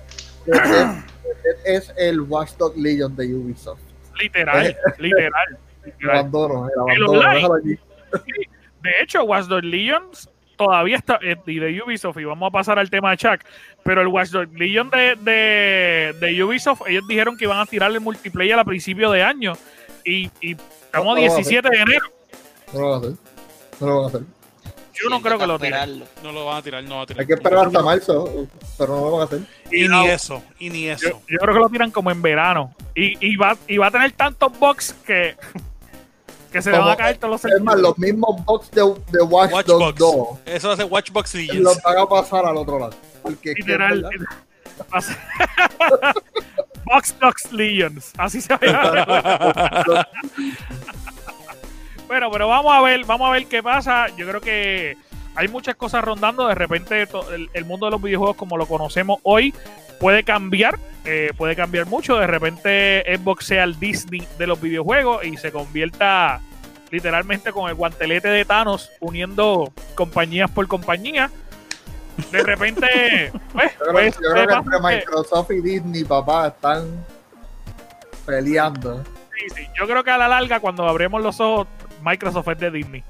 [0.47, 3.79] Red Dead- Red Dead es el Watchdog Legion de Ubisoft.
[4.19, 5.57] literal, literal.
[5.83, 6.17] El literal.
[6.17, 7.57] abandono, el abandono.
[7.59, 10.29] De hecho, Watch Dogs Legions
[10.59, 13.39] todavía está, eh, y de Ubisoft, y vamos a pasar al tema de Chuck,
[13.81, 17.89] pero el Watch Dogs Legion de, de, de Ubisoft, ellos dijeron que iban a tirar
[17.91, 19.53] el multiplayer a principio de año,
[20.03, 22.05] y, y estamos No, no, 17 de enero.
[22.73, 23.11] No lo van a hacer.
[23.79, 24.21] No lo van a hacer.
[25.01, 26.03] Yo no creo que lo tiren.
[26.21, 27.21] No lo van a tirar, no van a tirar.
[27.21, 28.47] Hay que esperar hasta marzo,
[28.77, 29.39] pero no lo van a hacer.
[29.71, 30.01] Y No.
[30.03, 31.21] ni eso, y ni Yo, eso.
[31.25, 32.75] yo creo que lo tiran como en verano.
[32.95, 35.37] Y, y, va, y va a tener tantos bugs que,
[36.51, 38.81] que se le van a caer todos los Es más, los mismos box de,
[39.11, 39.99] de Watch Dogs Watchbox.
[39.99, 41.61] 2 Eso va a ser Watchbox Legends.
[41.61, 42.93] los van a pasar al otro lado.
[43.21, 44.09] Porque Literal.
[46.85, 48.13] Box Dogs Legions.
[48.17, 49.05] Así se llama.
[52.07, 54.07] Bueno, pero vamos a ver, vamos a ver qué pasa.
[54.17, 54.97] Yo creo que
[55.35, 56.47] hay muchas cosas rondando.
[56.47, 59.53] De repente el, el mundo de los videojuegos como lo conocemos hoy
[59.99, 60.79] puede cambiar,
[61.09, 62.17] eh, puede cambiar mucho.
[62.17, 66.39] De repente Xbox sea el Disney de los videojuegos y se convierta
[66.91, 71.31] literalmente con el guantelete de Thanos uniendo compañías por compañía.
[72.31, 76.47] De repente, pues, Yo creo, pues, yo creo que entre que- Microsoft y Disney, papá,
[76.49, 77.03] están
[78.25, 79.03] peleando.
[79.37, 79.67] Sí, sí.
[79.79, 81.67] Yo creo que a la larga, cuando abremos los ojos,
[82.03, 83.03] Microsoft es de Disney.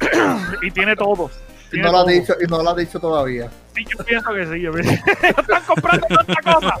[0.62, 1.30] y tiene todo.
[1.72, 2.12] Y no, lo ha todo.
[2.12, 3.50] dicho, y no lo ha dicho todavía.
[3.74, 4.60] Sí, yo pienso que sí.
[4.60, 4.92] Yo pienso-
[5.22, 6.78] están comprando tanta cosa.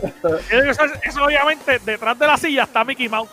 [0.50, 3.30] Eso, eso, obviamente, detrás de la silla está Mickey Mouse.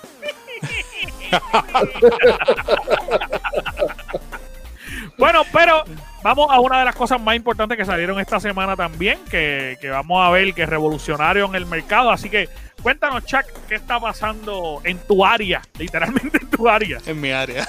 [5.18, 5.84] bueno, pero
[6.24, 9.90] vamos a una de las cosas más importantes que salieron esta semana también, que, que
[9.90, 12.12] vamos a ver que es revolucionario en el mercado.
[12.12, 12.50] Así que
[12.82, 16.98] cuéntanos, Chuck, qué está pasando en tu área, literalmente en tu área.
[17.06, 17.68] en mi área.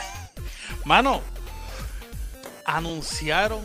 [0.84, 1.20] Mano,
[2.64, 3.62] anunciaron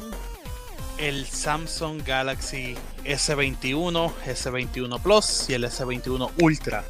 [0.97, 2.75] el Samsung Galaxy
[3.05, 6.83] S21, S21 Plus y el S21 Ultra.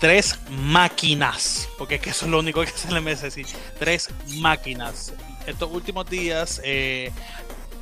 [0.00, 3.46] Tres máquinas, porque es que eso es lo único que se le me decir.
[3.78, 5.12] Tres máquinas.
[5.46, 7.10] Estos últimos días eh,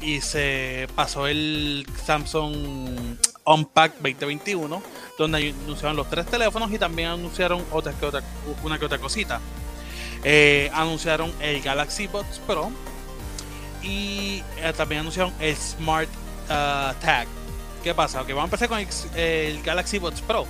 [0.00, 4.82] y se pasó el Samsung Unpack 2021,
[5.18, 7.94] donde anunciaron los tres teléfonos y también anunciaron otras
[8.64, 9.40] una que otra cosita.
[10.24, 12.70] Eh, anunciaron el Galaxy Buds Pro
[13.82, 16.08] y eh, también anunciaron el Smart
[16.44, 17.26] uh, Tag.
[17.82, 18.22] ¿Qué pasa?
[18.22, 20.46] Ok, vamos a empezar con el, el Galaxy Buds Pro.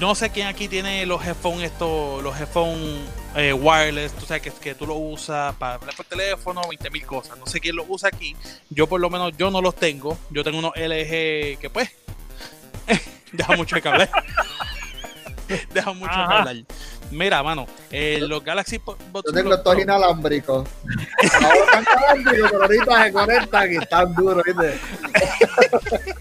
[0.00, 3.00] No sé quién aquí tiene los headphones, estos, los headphones
[3.34, 7.04] eh, wireless, tú sabes que, que tú lo usas para hablar por teléfono, 20 mil
[7.04, 7.36] cosas.
[7.36, 8.36] No sé quién los usa aquí.
[8.70, 10.16] Yo por lo menos yo no los tengo.
[10.30, 11.90] Yo tengo unos LG que pues
[13.32, 14.10] deja mucho que hablar.
[15.74, 16.38] deja mucho que Ajá.
[16.38, 16.56] hablar.
[17.10, 20.68] Mira, mano, eh, los Galaxy Buds Yo tengo Pro- estos inalámbricos.
[21.42, 21.84] Ahora están
[22.20, 24.78] inalámbricos, pero ahorita se conectan y están duros, ¿viste?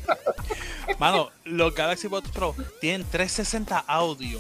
[1.00, 4.40] Mano, los Galaxy Buds Pro tienen 360 audio,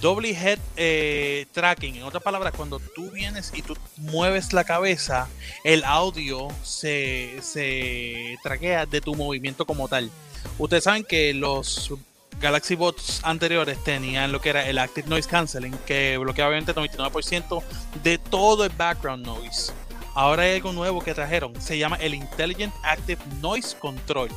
[0.00, 1.96] doble head eh, tracking.
[1.96, 5.28] En otras palabras, cuando tú vienes y tú mueves la cabeza,
[5.64, 10.10] el audio se, se traquea de tu movimiento como tal.
[10.58, 11.92] Ustedes saben que los
[12.40, 16.76] Galaxy Buds anteriores tenían lo que era el Active Noise Cancelling, que bloqueaba obviamente el
[16.76, 17.62] 99%
[18.02, 19.72] de todo el background noise.
[20.14, 24.30] Ahora hay algo nuevo que trajeron, se llama el Intelligent Active Noise Control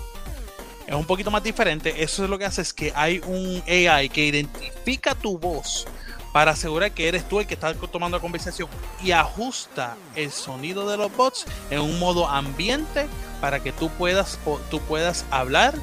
[0.92, 2.04] es un poquito más diferente.
[2.04, 5.88] Eso es lo que hace es que hay un AI que identifica tu voz
[6.34, 8.70] para asegurar que eres tú el que está tomando la conversación
[9.02, 13.08] y ajusta el sonido de los bots en un modo ambiente
[13.40, 14.38] para que tú puedas,
[14.70, 15.74] tú puedas hablar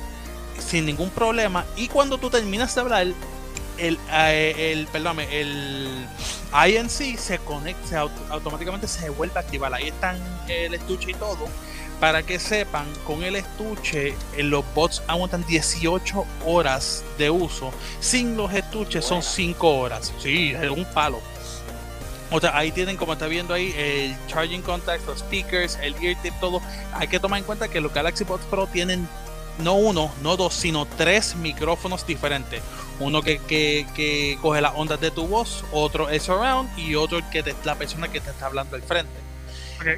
[0.59, 3.07] sin ningún problema y cuando tú terminas de hablar
[3.79, 6.07] el, eh, el perdóname, el
[6.53, 9.73] INC se conecta, se automáticamente se vuelve a activar.
[9.73, 10.17] Ahí están
[10.49, 11.47] el estuche y todo
[12.01, 17.73] para que sepan, con el estuche, eh, los bots aguantan 18 horas de uso.
[18.01, 20.13] Sin los estuches son 5 horas.
[20.19, 21.21] Sí, es un palo.
[22.31, 26.21] O sea, ahí tienen, como está viendo ahí, el charging contact, los speakers, el ear
[26.23, 26.61] tip, todo.
[26.93, 29.09] Hay que tomar en cuenta que los Galaxy Buds Pro tienen
[29.59, 32.63] no uno, no dos, sino tres micrófonos diferentes.
[33.01, 37.21] Uno que, que, que coge las ondas de tu voz, otro es surround y otro
[37.31, 39.13] que te- la persona que te está hablando al frente.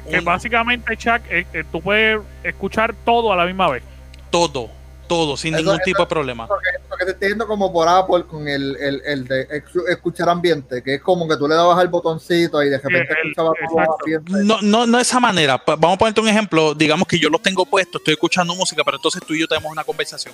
[0.09, 3.83] Que, básicamente, Chuck, eh, eh, tú puedes escuchar todo a la misma vez.
[4.29, 4.69] todo,
[5.07, 6.47] todo, sin Eso- ningún eso- tipo de problema.
[6.47, 9.47] Porque, porque te estoy yendo como por Apple con el, el, el de
[9.89, 13.29] escuchar ambiente, que es como que tú le dabas al botoncito y de repente el-
[13.29, 13.95] escuchabas todo exacto.
[14.05, 14.31] ambiente.
[14.45, 15.61] No, no, no de esa manera.
[15.65, 16.73] Vamos a ponerte un ejemplo.
[16.73, 19.71] Digamos que yo los tengo puestos, estoy escuchando música, pero entonces tú y yo tenemos
[19.71, 20.33] una conversación.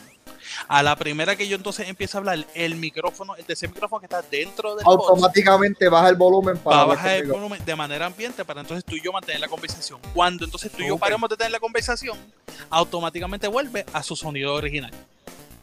[0.68, 4.06] A la primera que yo entonces empiezo a hablar, el micrófono, el tercer micrófono que
[4.06, 7.36] está dentro del box, Automáticamente baja el volumen para va a bajar el conmigo.
[7.38, 10.00] volumen de manera ambiente para entonces tú y yo mantener la conversación.
[10.14, 11.00] Cuando entonces tú y yo Ok.
[11.02, 12.18] paremos de tener la conversación,
[12.70, 14.67] automáticamente vuelve a su sonido original.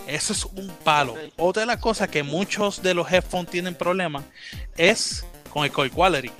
[0.06, 1.14] Eso es un palo.
[1.36, 4.24] Otra de las cosas que muchos de los headphones tienen problemas
[4.76, 6.30] es con el call quality.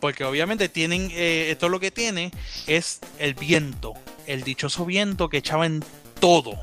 [0.00, 2.32] Porque obviamente tienen, eh, esto lo que tiene
[2.66, 3.94] es el viento,
[4.26, 5.84] el dichoso viento que echaba en
[6.20, 6.58] todo.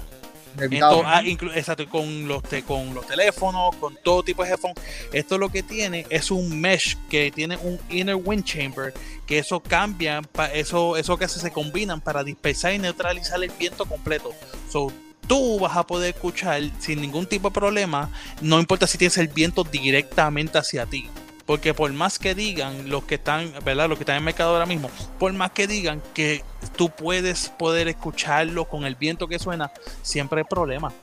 [0.57, 1.01] Inevitable.
[1.03, 1.21] Ento- ah,
[1.57, 4.77] exacto, con los, te- con los teléfonos, con todo tipo de headphones.
[5.11, 8.93] Esto lo que tiene es un mesh que tiene un inner wind chamber,
[9.25, 13.51] que eso cambia, pa- eso, eso que hace se combinan para dispersar y neutralizar el
[13.51, 14.31] viento completo.
[14.69, 14.91] So,
[15.27, 18.09] tú vas a poder escuchar sin ningún tipo de problema,
[18.41, 21.09] no importa si tienes el viento directamente hacia ti.
[21.45, 23.89] Porque por más que digan los que están, ¿verdad?
[23.89, 24.89] Los que están en el mercado ahora mismo,
[25.19, 26.41] por más que digan que
[26.77, 29.69] tú puedes poder escucharlo con el viento que suena,
[30.01, 30.93] siempre hay problema.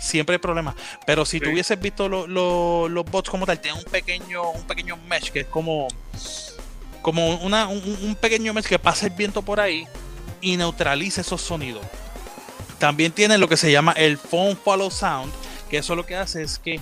[0.00, 0.74] Siempre hay problema.
[1.06, 1.44] Pero si Sí.
[1.44, 5.30] tú hubieses visto lo- lo- los bots como tal, tienen un pequeño, un pequeño mesh
[5.30, 5.86] que es como,
[7.00, 9.86] como una, un, un pequeño mesh que pasa el viento por ahí
[10.40, 11.82] y neutraliza esos sonidos.
[12.80, 15.32] También tienen lo que se llama el Phone Follow Sound,
[15.70, 16.80] que eso lo que hace es que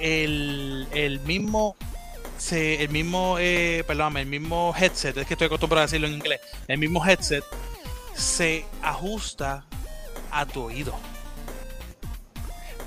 [0.00, 1.76] el, el mismo
[2.52, 6.40] el mismo eh, perdóname, el mismo headset, es que estoy acostumbrado a decirlo en inglés,
[6.68, 7.44] el mismo headset
[8.14, 9.64] se ajusta
[10.30, 10.94] a tu oído.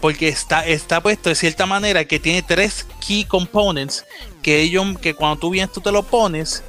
[0.01, 4.05] Porque está, está puesto de cierta manera que tiene tres key components
[4.43, 6.63] que ellos, que cuando tú vienes tú te lo pones,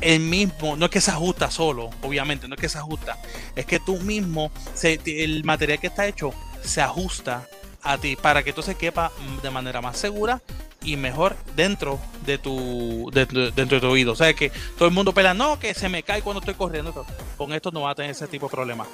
[0.00, 3.16] el mismo, no es que se ajusta solo, obviamente, no es que se ajusta,
[3.56, 7.48] es que tú mismo, se- el material que está hecho se ajusta
[7.82, 10.42] a ti para que entonces quepa de manera más segura
[10.84, 14.12] y mejor dentro de tu de- de- dentro de tu oído.
[14.12, 17.06] O sea que todo el mundo pela, no, que se me cae cuando estoy corriendo.
[17.36, 18.86] Con esto no vas a tener ese tipo de problema.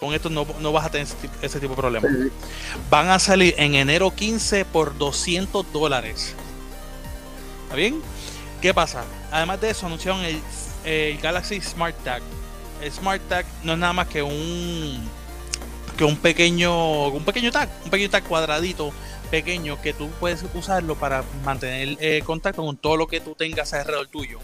[0.00, 2.08] Con esto no, no vas a tener ese tipo, ese tipo de problema.
[2.90, 6.34] Van a salir en enero 15 por 200 dólares.
[7.64, 8.00] ¿Está bien?
[8.60, 9.04] ¿Qué pasa?
[9.32, 10.40] Además de eso, anunciaron el,
[10.84, 12.22] el Galaxy Smart Tag.
[12.82, 15.08] El Smart Tag no es nada más que un
[15.96, 18.92] que un pequeño un pequeño tag, un pequeño tag cuadradito
[19.26, 23.72] pequeño que tú puedes usarlo para mantener eh, contacto con todo lo que tú tengas
[23.72, 24.38] alrededor tuyo.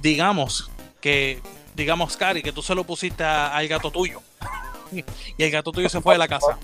[0.00, 0.70] Digamos
[1.00, 1.40] que
[1.74, 4.20] digamos Cari que tú se lo pusiste a- al gato tuyo
[4.92, 6.58] y el gato tuyo se fue de la casa.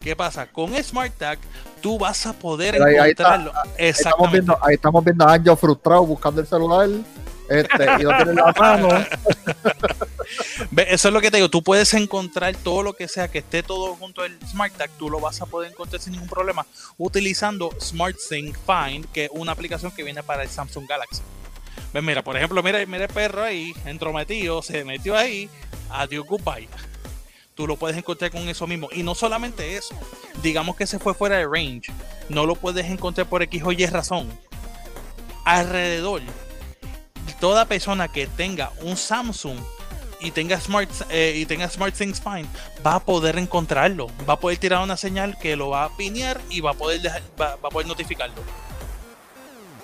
[0.00, 0.46] ¿Qué pasa?
[0.46, 1.38] Con Smart Tag
[1.80, 3.34] tú vas a poder ahí- ahí está.
[3.36, 3.52] encontrarlo.
[3.78, 6.88] Ahí estamos, viendo, ahí estamos viendo a Angel frustrado buscando el celular
[7.48, 8.88] este, y lo tiene en la mano.
[10.76, 13.62] Eso es lo que te digo, tú puedes encontrar todo lo que sea que esté
[13.62, 16.66] todo junto al Smart Tag, tú lo vas a poder encontrar sin ningún problema
[16.98, 21.22] utilizando SmartSync Find, que es una aplicación que viene para el Samsung Galaxy.
[21.92, 25.48] Ven, mira, por ejemplo, mira, mira el perro ahí, entrometido, se metió ahí,
[25.90, 26.68] adiós, goodbye.
[27.54, 28.88] Tú lo puedes encontrar con eso mismo.
[28.92, 29.94] Y no solamente eso,
[30.42, 31.90] digamos que se fue fuera de range,
[32.28, 34.28] no lo puedes encontrar por X o Y razón.
[35.44, 36.20] Alrededor,
[37.34, 39.58] toda persona que tenga un Samsung
[40.20, 42.46] y tenga Smart eh, y tenga SmartThings Find
[42.84, 46.40] va a poder encontrarlo, va a poder tirar una señal que lo va a pinear
[46.48, 48.34] y va a poder dejar- va, va a poder notificarlo.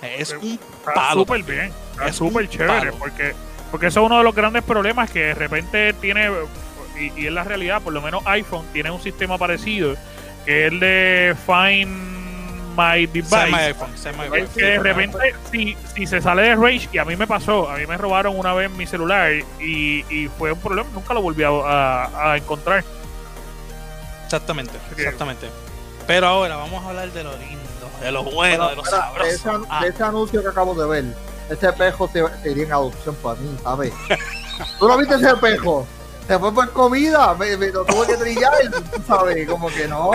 [0.00, 1.20] Es un Está palo.
[1.20, 1.72] súper bien,
[2.06, 2.96] Es súper chévere, palo.
[2.98, 3.34] porque,
[3.70, 6.28] porque eso es uno de los grandes problemas que de repente tiene,
[6.98, 9.94] y, y es la realidad, por lo menos iPhone tiene un sistema parecido,
[10.44, 12.21] que es el de Find
[12.76, 13.70] My Device.
[13.70, 14.48] IPhone, iPhone.
[14.54, 15.18] que de repente,
[15.50, 18.38] si, si se sale de Rage, y a mí me pasó, a mí me robaron
[18.38, 22.36] una vez mi celular y, y fue un problema, nunca lo volví a, a- a
[22.36, 22.84] encontrar.
[24.24, 25.48] Exactamente, exactamente.
[26.06, 27.60] Pero ahora vamos a hablar de lo lindo,
[28.00, 29.50] de lo bueno, de lo ese, sabroso.
[29.52, 31.04] anu- Ah, de ese anuncio que acabo de ver,
[31.50, 33.92] ese espejo se, se iría en adopción para mí, ¿sabes?
[34.78, 35.86] ¿Tú no viste ese espejo?
[36.26, 40.12] Se fue por comida, me, me lo tuve que trillar, tú sabes, como que no.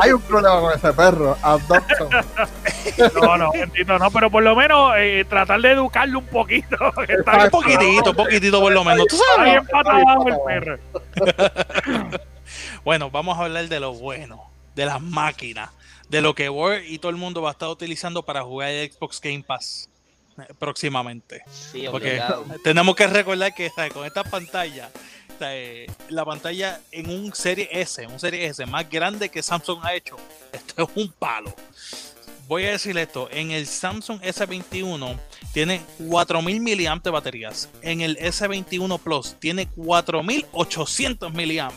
[0.00, 2.08] Hay un problema con ese perro, adoption.
[3.22, 6.76] No, no, entiendo, no, pero por lo menos eh, tratar de educarlo un poquito.
[7.08, 9.06] está un poquitito, un poquitito por lo menos.
[9.06, 9.52] ¿Tú está sabes?
[9.52, 12.20] bien patado el perro.
[12.84, 15.70] Bueno, vamos a hablar de lo bueno, de las máquinas,
[16.08, 18.90] de lo que Word y todo el mundo va a estar utilizando para jugar el
[18.90, 19.88] Xbox Game Pass
[20.38, 21.42] eh, próximamente.
[21.50, 22.22] Sí, Porque
[22.64, 24.90] tenemos que recordar que con esta pantalla,
[25.40, 25.90] ¿sabes?
[26.10, 30.16] la pantalla en un Serie S, un Serie S más grande que Samsung ha hecho,
[30.52, 31.54] esto es un palo.
[32.46, 35.18] Voy a decir esto, en el Samsung S21
[35.54, 41.72] tiene 4000 mAh de baterías, en el S21 Plus tiene 4800 mAh.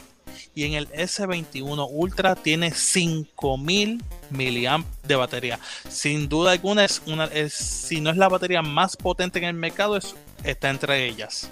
[0.55, 5.59] y en el S21 Ultra tiene 5000 miliamp de batería.
[5.87, 9.53] Sin duda alguna es una es, si no es la batería más potente en el
[9.53, 11.49] mercado es, está entre ellas.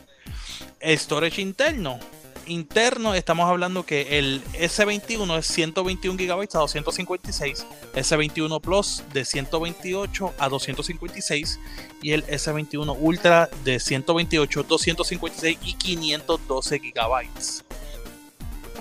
[0.83, 1.99] Storage interno.
[2.47, 10.33] Interno estamos hablando que el S21 es 121 GB a 256, S21 Plus de 128
[10.37, 11.59] a 256
[12.01, 17.29] y el S21 Ultra de 128, 256 y 512 GB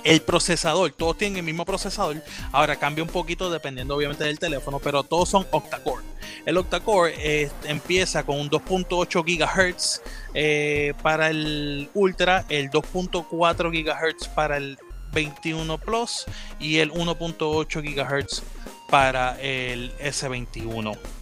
[0.04, 2.22] el procesador, todos tienen el mismo procesador.
[2.52, 6.04] Ahora cambia un poquito dependiendo obviamente del teléfono, pero todos son octa-core.
[6.46, 10.02] El octa-core eh, empieza con un 2.8 GHz
[10.34, 14.78] eh, para el Ultra, el 2.4 GHz para el
[15.12, 16.26] 21 Plus
[16.58, 18.42] y el 1.8 GHz
[18.88, 21.19] para el S21.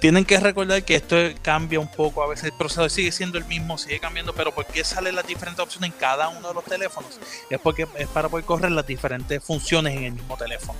[0.00, 3.44] Tienen que recordar que esto cambia un poco, a veces el procesador sigue siendo el
[3.44, 6.64] mismo, sigue cambiando, pero ¿por qué salen las diferentes opciones en cada uno de los
[6.64, 7.18] teléfonos?
[7.48, 10.78] Es porque es para poder correr las diferentes funciones en el mismo teléfono.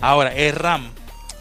[0.00, 0.92] Ahora, el RAM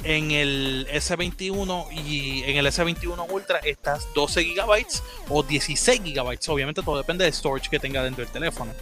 [0.03, 4.85] en el S21 y en el S21 Ultra estás 12 GB
[5.29, 6.39] o 16 GB.
[6.49, 8.73] Obviamente todo depende del storage que tenga dentro del teléfono.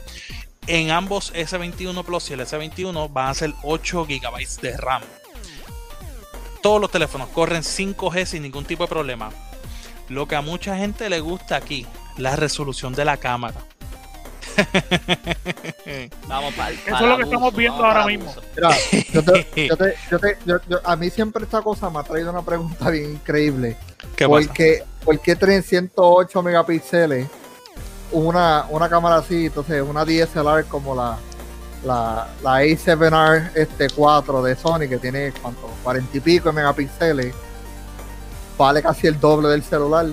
[0.68, 5.01] En ambos S21 Plus y el S21 van a ser 8 GB de RAM
[6.62, 9.30] todos los teléfonos corren 5G sin ningún tipo de problema.
[10.09, 11.86] Lo que a mucha gente le gusta aquí,
[12.18, 13.55] la resolución de la cámara.
[16.28, 18.34] Vamos para Eso es lo que estamos viendo ahora mismo.
[20.84, 23.78] a mí siempre esta cosa me ha traído una pregunta bien increíble.
[24.16, 27.28] ¿Qué porque, ¿Por qué tienen 108 megapíxeles
[28.12, 29.45] una, una cámara así?
[29.45, 31.18] Entonces, una DSLR como la,
[31.84, 37.34] la, la A7R este 4 de Sony que tiene cuánto, 40 y pico de megapíxeles,
[38.58, 40.08] vale casi el doble del celular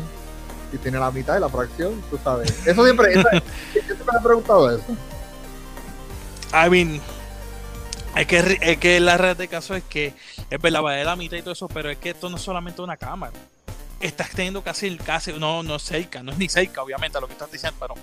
[0.73, 2.66] y tiene la mitad de la fracción, tú sabes.
[2.66, 3.29] Eso siempre, eso,
[3.73, 4.85] siempre me he preguntado eso.
[6.53, 7.01] I mean,
[8.16, 10.14] es que, es que la red de caso es que
[10.51, 12.81] es verdad, vale la mitad y todo eso, pero es que esto no es solamente
[12.83, 13.33] una cámara.
[14.01, 17.27] Estás teniendo casi, casi, no, no es cerca, no es ni cerca, obviamente, a lo
[17.27, 17.95] que estás diciendo, pero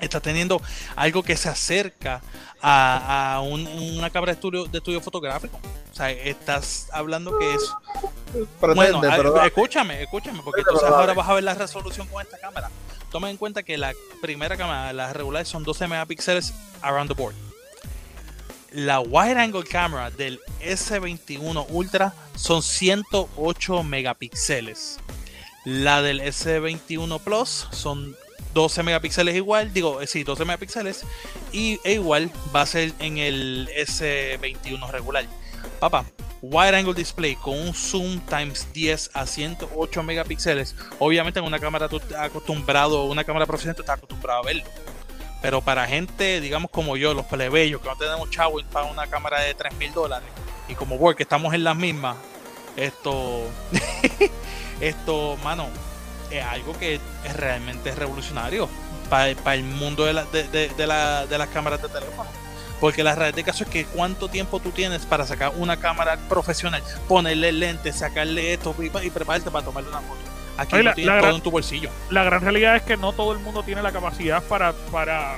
[0.00, 0.60] está teniendo
[0.94, 2.20] algo que se acerca
[2.62, 5.60] a, una cámara de estudio, de estudio fotográfico.
[5.90, 7.62] O sea, estás hablando que es.
[8.74, 9.02] bueno,
[9.44, 12.70] escúchame, escúchame, porque entonces ahora vas a ver la resolución con esta cámara.
[13.10, 17.34] Toma en cuenta que la primera cámara, las regulares, son 12 megapíxeles around the board.
[18.72, 24.98] La wide angle camera del S21 Ultra son 108 megapíxeles.
[25.64, 28.14] La del S21 Plus son
[28.56, 31.04] 12 megapíxeles igual, digo, eh, sí, 12 megapíxeles
[31.52, 35.26] y e igual va a ser en el S21 regular.
[35.78, 36.06] Papá,
[36.40, 40.74] wide angle display con un zoom times 10 a 108 megapíxeles.
[40.98, 44.64] Obviamente en una cámara tú estás acostumbrado, una cámara profesional tú estás acostumbrado a verlo.
[45.42, 49.42] Pero para gente, digamos como yo, los plebeyos que no tenemos chavo para una cámara
[49.42, 50.30] de 3 mil dólares
[50.66, 52.16] y como work que estamos en las mismas,
[52.74, 53.50] esto,
[54.80, 55.68] esto, mano,
[56.30, 58.68] es algo que es realmente revolucionario
[59.08, 60.14] para, el mundo de,
[60.48, 62.28] de, las cámaras de teléfono.
[62.80, 66.18] Porque la realidad de caso es que cuánto tiempo tú tienes para sacar una cámara
[66.28, 70.20] profesional, ponerle lentes, sacarle esto y, prepararte para tomarle una foto.
[70.58, 71.90] Aquí lo tienes todo en tu bolsillo.
[72.10, 75.36] La gran realidad es que no todo el mundo tiene la capacidad para, para,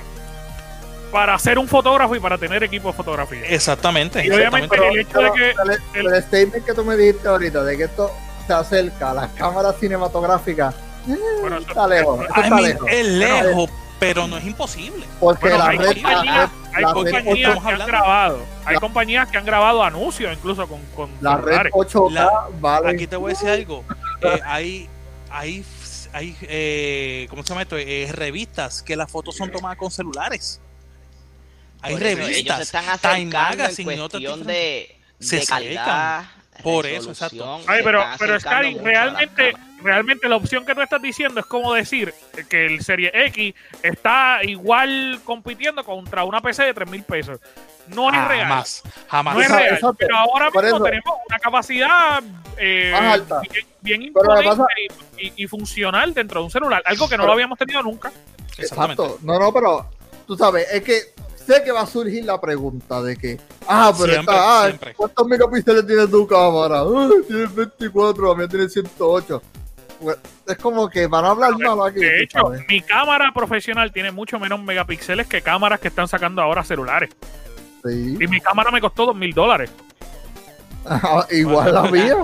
[1.11, 3.45] para ser un fotógrafo y para tener equipo de fotografía.
[3.45, 4.25] Exactamente.
[4.25, 5.53] Y obviamente el hecho de que.
[5.99, 8.11] El, statement que tú me dijiste ahorita de que esto
[8.49, 10.73] se acerca a las cámaras cinematográficas.
[11.41, 12.25] Bueno, está lejos.
[12.87, 13.69] Es lejos,
[13.99, 15.05] pero no es imposible.
[15.19, 19.83] Porque la hay red, compañías, hay compañías que han grabado, hay compañías que han grabado
[19.83, 22.89] anuncios incluso con, con la red 8K, vale.
[22.89, 23.83] Aquí te voy a decir algo.
[24.21, 24.89] Eh, hay,
[25.29, 25.63] hay,
[26.11, 27.77] hay eh, ¿cómo se llama esto?
[27.77, 30.59] Eh, revistas que las fotos son tomadas con celulares.
[31.81, 36.25] Hay revistas, ellos están Time Magazine en cuestión de, de calidad,
[36.63, 37.59] por eso, exacto.
[37.67, 42.13] Ay, pero, pero Scary, realmente, realmente la opción que tú estás diciendo es como decir
[42.49, 43.53] que el Serie X
[43.83, 47.39] está igual compitiendo contra una PC de 3 mil pesos.
[47.87, 48.47] No es real.
[48.47, 49.35] Jamás, jamás.
[49.35, 49.79] No es real.
[49.97, 52.21] Pero ahora mismo tenemos una capacidad
[52.57, 52.93] eh,
[53.81, 54.63] bien, importante
[55.17, 56.83] y, funcional dentro de un celular.
[56.85, 58.11] Algo que no lo habíamos tenido nunca.
[58.57, 59.17] Exacto.
[59.21, 59.89] No, no, pero
[60.27, 61.13] tú sabes, es que
[61.49, 65.87] sé que va a surgir la pregunta de que, ah, pero está, ah, ¿cuántos megapíxeles
[65.87, 66.83] tiene tu cámara?
[67.27, 69.41] tiene 24, a mí tiene 108.
[69.99, 71.99] Pues, es como que van a hablar malo aquí.
[71.99, 76.63] De hecho, mi cámara profesional tiene mucho menos megapíxeles que cámaras que están sacando ahora
[76.63, 77.09] celulares.
[77.83, 78.17] Sí.
[78.19, 79.71] Y mi cámara me costó dos mil dólares.
[81.31, 82.15] igual la mía.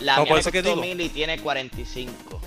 [0.00, 2.40] La no, mía costó mil y tiene 45.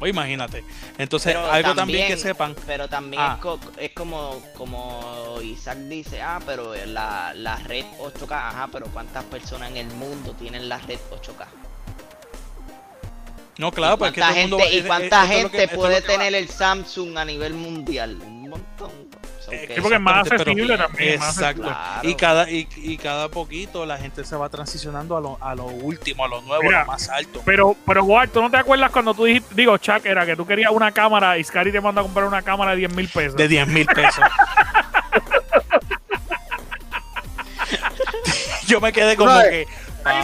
[0.00, 0.62] O imagínate.
[0.96, 2.54] Entonces, Pero algo también, que sepan.
[2.66, 3.34] Pero también Ah.
[3.34, 8.86] es, co- es como, como Isaac dice, ah, pero la, la red 8K, ajá, pero
[8.86, 11.46] ¿cuántas personas en el mundo tienen la red 8K?
[13.58, 14.58] No, claro, ¿Y pues cuánta todo el mundo.
[14.64, 16.06] gente, ¿y cuánta gente que- puede va.
[16.06, 18.16] tener el Samsung a nivel mundial?
[19.50, 21.14] Que Sí, porque es más accesible también.
[21.14, 21.62] Exacto.
[21.62, 22.08] Claro.
[22.08, 25.64] Y cada, y, y cada poquito la gente se va transicionando a lo, a lo
[25.66, 27.42] último, a lo nuevo, Mira, a lo más alto.
[27.44, 30.46] Pero, pero Ward, ¿tú no te acuerdas cuando tú dijiste, digo, Chuck, era que tú
[30.46, 33.36] querías una cámara y Scary te manda a comprar una cámara de 10 mil pesos?
[33.36, 34.24] De 10 mil pesos.
[38.66, 39.50] Yo me quedé como Right.
[39.50, 39.66] que.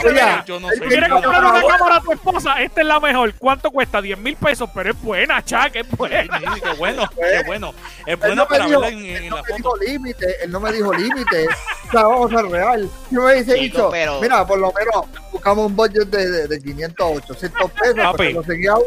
[0.05, 0.81] Oye, "Ah, yo no el sé.
[0.83, 2.63] ¿Tú quieres comprar una cámara a tu esposa?
[2.63, 3.35] Esta es la mejor.
[3.35, 4.01] ¿Cuánto cuesta?
[4.03, 6.39] 10 mil pesos, pero es buena, Chuck, es buena.
[6.39, 7.75] Sí, Qué bueno, qué bueno.
[8.07, 9.57] Es buena no me para dijo, verla en, él en no la me foto.
[9.57, 11.47] dijo límite, él no me dijo límite.
[11.89, 12.91] o sea, vamos a ser real.
[13.11, 16.61] Yo me dice Chico, pero- mira, por lo menos buscamos un budget de, de, de
[16.63, 17.95] 500 800 pesos.
[17.97, 18.37] Papi,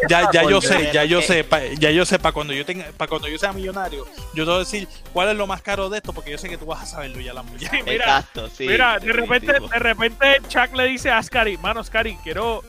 [0.10, 2.86] Ya, ya yo sé, ya yo sé, pa- ya yo sé, para cuando yo tenga,
[2.95, 5.89] para cuando yo sea millonario, yo te voy a decir cuál es lo más caro
[5.89, 7.70] de esto, porque yo sé que tú vas a saberlo ya la mujer.
[7.70, 8.68] Sí, mira, Exacto, sí.
[8.68, 12.63] Mira, de repente, de repente Chuck le dice a Scary, mano, Scary, quiero,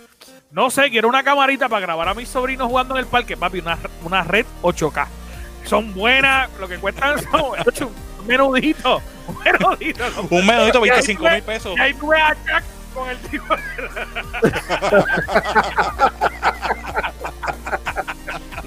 [0.50, 3.58] no sé, quiero una camarita para grabar a mis sobrinos jugando en el parque, papi,
[3.60, 5.06] una, una red 8K.
[5.64, 7.44] Son buenas, lo que cuestan son
[7.88, 10.04] un menudito, un menudito.
[10.30, 11.76] Un menudito, Y ahí 25 tú mil pesos.
[11.76, 12.62] Y ahí a
[12.94, 13.54] con el tipo.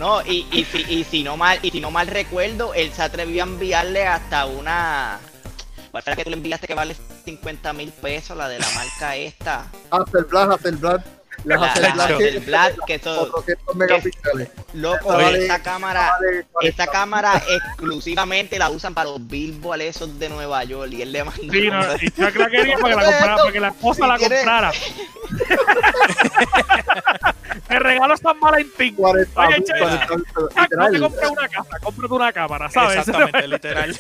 [0.01, 3.03] No, y, y, si, y si no mal, y si no mal recuerdo, él se
[3.03, 5.19] atrevió a enviarle hasta una.
[5.91, 8.37] ¿Cuál fue la que tú le enviaste que vale 50 mil pesos?
[8.37, 9.65] La de la marca esta.
[9.91, 11.01] Hasselblad, Hasselblad.
[11.43, 14.49] La La, la Hasselblad que- Hasselblad, que eso, 400 megapíxeles.
[14.73, 20.29] loco, Oye, esa cámara, Vale, esa cámara exclusivamente la usan para los billboards esos de
[20.29, 21.41] Nueva York y él le mandó.
[21.51, 24.07] Sí, no, y Chuck la quería para que la, comprara, para que la esposa Si
[24.09, 24.71] la quiere- comprara.
[27.67, 28.95] Te regalo San Valentín.
[28.95, 32.97] 40 Oye, che, 40 mil, Chuck, no te compres una casa, cómprate una cámara, ¿sabes?
[32.97, 33.99] Exactamente, literal.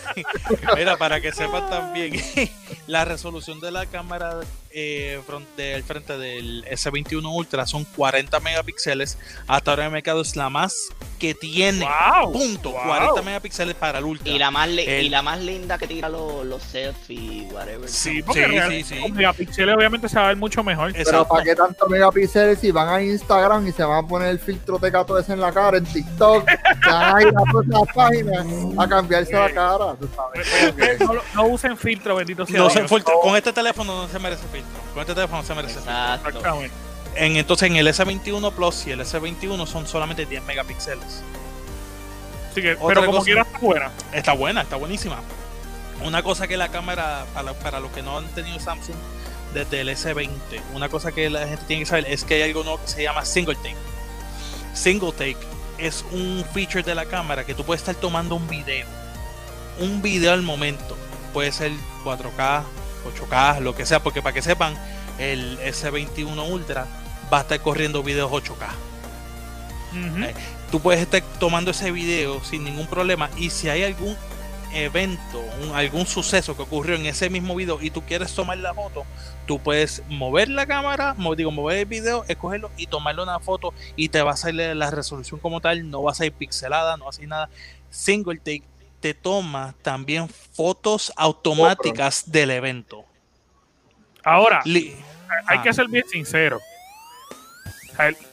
[0.75, 2.13] Mira, para que sepan también,
[2.87, 4.39] la resolución de la cámara
[4.71, 9.17] eh, front- del frente del S21 Ultra son 40 megapíxeles.
[9.47, 10.89] Hasta ahora en el mercado es la más
[11.21, 11.85] que tiene.
[11.85, 12.71] Wow, punto.
[12.71, 12.81] wow.
[12.83, 14.27] 40 megapíxeles para el Ultra.
[14.33, 17.87] Y la más li- El- y la más linda que tira los, los selfies, whatever.
[17.87, 19.11] Sí, porque Sí, sí, sí.
[19.11, 20.91] megapíxeles obviamente se va a ver mucho mejor.
[20.93, 21.27] Pero Exacto.
[21.27, 24.79] ¿para qué tanto megapíxeles si van a Instagram y se van a poner el filtro
[24.79, 27.95] de gato ese en la cara, en TikTok, se van a ir a todas esas
[27.95, 28.45] páginas
[28.79, 29.95] a cambiarse la cara?
[29.99, 30.99] ¿tú sabes?
[31.01, 33.13] No, no usen filtro, bendito sea No se filtro.
[33.21, 34.81] Con este teléfono no se merece filtro.
[34.93, 35.91] Con este teléfono no se merece filtro.
[35.91, 36.27] Exacto.
[36.29, 36.75] Exactamente.
[37.15, 41.23] En, entonces en el S21 Plus y el S21 son solamente 10 megapíxeles.
[42.51, 43.25] Así que, pero como cosa.
[43.25, 43.91] quiera está buena.
[44.11, 45.21] Está buena, está buenísima.
[46.03, 48.95] Una cosa que la cámara, para, para los que no han tenido Samsung
[49.53, 50.29] desde el S20,
[50.73, 53.03] una cosa que la gente tiene que saber es que hay algo nuevo que se
[53.03, 53.75] llama Single Take.
[54.73, 55.37] Single Take
[55.77, 58.87] es un feature de la cámara que tú puedes estar tomando un video.
[59.79, 60.97] Un video al momento.
[61.33, 61.71] Puede ser
[62.03, 62.63] 4K,
[63.29, 64.75] 8K, lo que sea, porque para que sepan,
[65.19, 66.87] el S21 Ultra
[67.31, 68.67] va a estar corriendo videos 8K
[69.91, 70.23] Ujú.
[70.23, 70.33] Eh,
[70.71, 74.15] tú puedes estar tomando ese video sin ningún problema y si hay algún
[74.73, 78.73] evento, un- algún suceso que ocurrió en ese mismo video y tú quieres tomar la
[78.73, 79.03] foto,
[79.45, 83.73] tú puedes mover la cámara, mo- digo, mover el video, escogerlo y tomarle una foto
[83.97, 87.03] y te va a salir la resolución como tal, no va a ser pixelada, no
[87.05, 87.49] va a ser nada.
[87.89, 88.63] Single take
[89.01, 93.03] te toma también fotos automáticas del evento.
[94.23, 94.95] Ahora, Li-
[95.47, 95.61] hay Ah.
[95.63, 96.59] que ser bien sincero.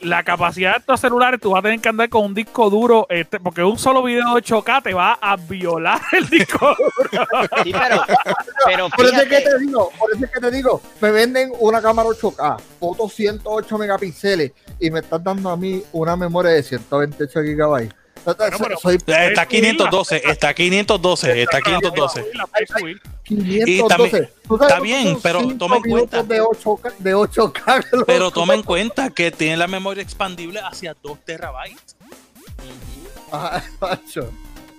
[0.01, 3.07] La capacidad de estos celulares, tú vas a tener que andar con un disco duro,
[3.11, 7.27] este, porque un solo video 8K te va a violar el disco duro.
[7.65, 8.03] Sí, pero,
[8.65, 11.53] pero Por eso es que te digo, por eso es que te digo, me venden
[11.59, 16.63] una cámara 8K, fotos 108 megapíxeles y me estás dando a mí una memoria de
[16.63, 17.95] 128 gigabytes.
[18.37, 22.27] Bueno, pero- Soy Está 512, está 512, está 512.
[22.35, 23.01] La puedes subir.
[23.25, 24.33] 512.
[24.47, 26.23] ¿Tú sabes está bien, pero toma en cuenta.
[26.23, 31.19] De 8K, de 8K Pero toma en cuenta que tiene la memoria expandible hacia 2
[31.25, 31.97] terabytes.
[33.31, 33.63] Ajá.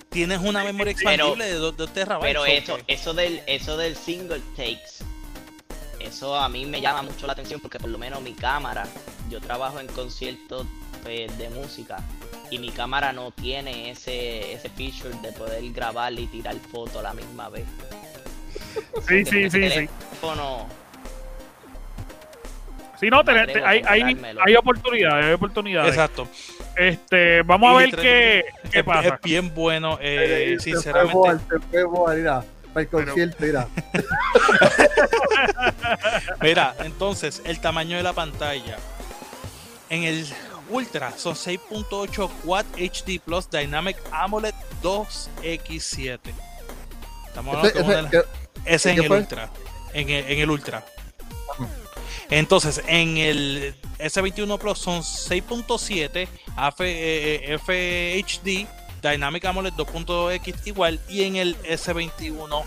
[0.10, 2.28] Tienes una memoria Pero- expandible de 2, terabytes.
[2.28, 5.04] pero eso, eso del, eso del single takes,
[6.00, 8.88] eso a mí me llama mucho la atención porque por lo menos mi cámara,
[9.30, 10.66] yo trabajo en conciertos
[11.04, 11.97] pues, de música
[12.52, 17.02] y mi cámara no tiene ese, ese feature de poder grabar y tirar fotos a
[17.04, 17.66] la misma vez.
[19.08, 19.60] Sí, sí, sí, sí.
[19.60, 20.68] teléfono-
[23.00, 24.02] Si no, te- te- hay, hay,
[24.45, 25.89] hay oportunidades, hay oportunidades.
[25.91, 26.28] Exacto.
[26.76, 29.16] Este, vamos a ver qué, qué pasa.
[29.16, 31.14] es bien bueno, eh, sinceramente.
[31.86, 32.43] Boal, mira,
[32.74, 33.68] para el concierto, mira.
[36.41, 38.78] Mira, entonces, el tamaño de la pantalla.
[39.89, 40.26] En el
[40.70, 44.53] Ultra son 6.8 Quad HD Plus Dynamic AMOLED
[44.84, 46.20] 2X7.
[47.28, 47.80] Estamos hablando
[48.65, 49.11] Ese- de en ¿qué el?
[49.11, 49.49] Ultra.
[49.93, 50.86] En el, en el Ultra.
[52.30, 56.28] Entonces, en el S21 Plus son 6.7
[56.67, 58.67] F- eh, FHD
[59.01, 62.63] Dynamic AMOLED 2.x igual y en el S21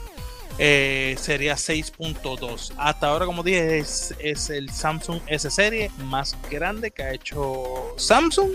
[0.59, 2.73] eh, sería 6.2.
[2.79, 7.95] Hasta ahora, como dije, es, es el Samsung S serie más grande que ha hecho
[7.97, 8.51] Samsung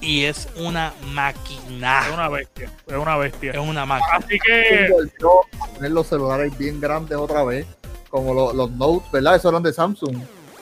[0.00, 2.06] y es una máquina.
[2.08, 2.70] Es una bestia.
[2.86, 3.52] Es una bestia.
[3.52, 4.18] Es una máquina.
[4.18, 4.88] Así que.
[4.90, 5.30] volvió
[5.60, 7.66] a poner los celulares bien grandes otra vez,
[8.10, 9.36] como lo- los Note, ¿verdad?
[9.36, 10.16] Esos eran de Samsung.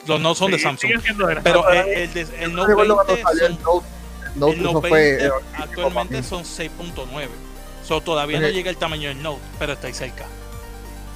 [0.07, 0.91] Los no son de Samsung.
[1.43, 3.87] Pero el, el, de- el No Note recuerdo cuando 20 salió son el Note.
[4.33, 7.27] El Note, el eso Note fue, 20 eh, actualmente son 6.9.
[7.91, 10.25] So, todavía no llega el tamaño del Note, pero está ahí cerca.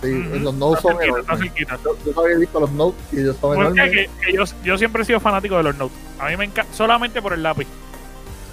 [0.03, 1.51] Sí, los Note Está son enormes.
[1.55, 3.91] Yo, yo había visto los Note y ellos son enormes.
[3.91, 5.95] que, que yo, yo siempre he sido fanático de los Note.
[6.19, 7.65] A mí me encanta, solamente por el lápiz.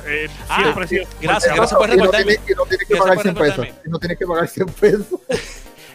[0.07, 1.05] Eh, Ah, siempre he sido.
[1.21, 2.37] Gracias, gracias no- por y no recordarme.
[2.37, 3.67] tienes- y no tienes que pagar por 100 pesos.
[3.85, 5.21] Y no tienes que pagar 100 pesos.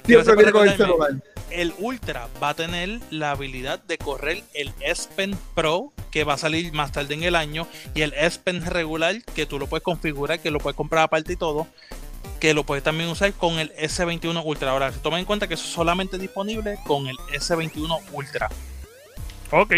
[0.05, 1.11] Siempre viene con el celular.
[1.49, 6.34] El Ultra va a tener la habilidad de correr el S Pen Pro, que va
[6.34, 9.67] a salir más tarde en el año, y el S Pen regular, que tú lo
[9.67, 11.67] puedes configurar, que lo puedes comprar aparte y todo,
[12.40, 14.72] que lo puedes también usar con el S21 Ultra.
[14.72, 18.50] Ahora, toma en cuenta que es solamente disponible con el S21 Ultra.
[19.52, 19.76] Ok.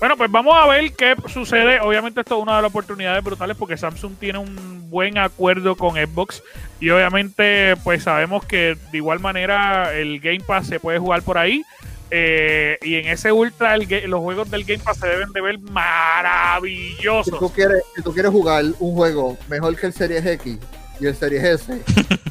[0.00, 1.80] Bueno, pues vamos a ver qué sucede.
[1.80, 5.94] Obviamente esto es una de las oportunidades brutales porque Samsung tiene un buen acuerdo con
[5.94, 6.42] Xbox
[6.80, 11.38] y obviamente pues sabemos que de igual manera el Game Pass se puede jugar por
[11.38, 11.62] ahí.
[12.10, 15.58] Eh, y en ese Ultra el los juegos del Game Pass se deben de ver
[15.58, 17.38] Si maravillosos.
[17.38, 20.58] tú, quieres, si tú quieres jugar un juego mejor que el Series X
[21.00, 21.82] y el Series S,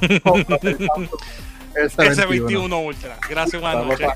[0.02, 0.46] el Samsung
[1.76, 2.48] S21.
[2.50, 3.18] S21 Ultra.
[3.30, 4.08] Gracias, buenas noches.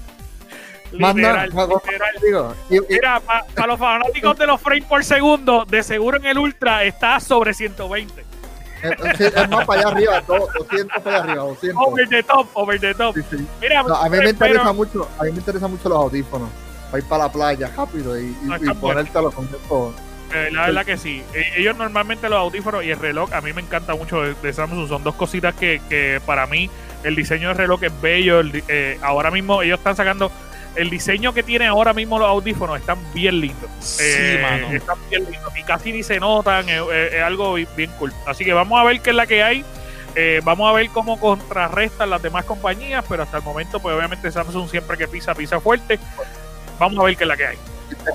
[0.93, 2.12] Más nada, Literal, una cosa literal.
[2.20, 6.18] que digo, y- y- Mira, para los fanáticos de los frames por segundo, de seguro
[6.18, 8.22] en el Ultra está sobre 120.
[8.84, 11.84] eh, sí, es más para allá arriba, do- 200 para allá arriba, 200.
[11.86, 13.16] Over the top, over the top.
[13.16, 13.48] Sí, sí.
[13.60, 16.50] Mira, No, a mí me pero- interesa mucho, a mí me interesan mucho los audífonos.
[16.89, 18.78] Para ir para la playa rápido y, y, y buenos.
[18.78, 19.50] ponértelo con.
[20.34, 21.23] Eh, la verdad que sí.
[21.34, 24.53] Eh, ellos normalmente los audífonos y el reloj, a mí me encanta mucho de, de
[24.53, 24.88] Samsung.
[24.88, 26.69] Son dos cositas que, que para mí
[27.03, 28.39] el diseño del reloj es bello.
[28.41, 30.32] El eh, ahora mismo ellos están sacando
[30.75, 33.69] el diseño que tienen ahora mismo los audífonos están bien lindos.
[33.80, 34.71] Sí, Eh, mano.
[34.75, 36.67] Están bien lindos y casi ni se notan.
[36.69, 38.13] Es, es- es algo bi- bien cool.
[38.25, 39.63] Así que vamos a ver qué es la que hay.
[40.15, 44.32] Eh, vamos a ver cómo contrarrestan las demás compañías, pero hasta el momento, pues obviamente
[44.32, 45.99] Samsung siempre que pisa, pisa fuerte.
[46.80, 47.57] Vamos a ver qué es la que hay.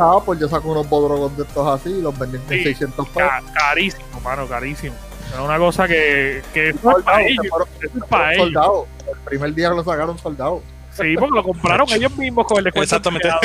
[0.01, 2.63] Ah, pues yo saco unos bodrogos de estos así y los venden en Sí.
[2.65, 3.31] 600 pesos.
[3.31, 4.95] Ca- carísimo, mano, carísimo.
[5.33, 7.47] Es una cosa que, que es Soldado, para ellos.
[7.81, 8.87] es para ellos.
[9.11, 10.63] El primer día que lo sacaron soldados.
[10.93, 12.97] Sí, porque lo compraron ellos mismos con el descuento.
[12.97, 13.29] Exactamente.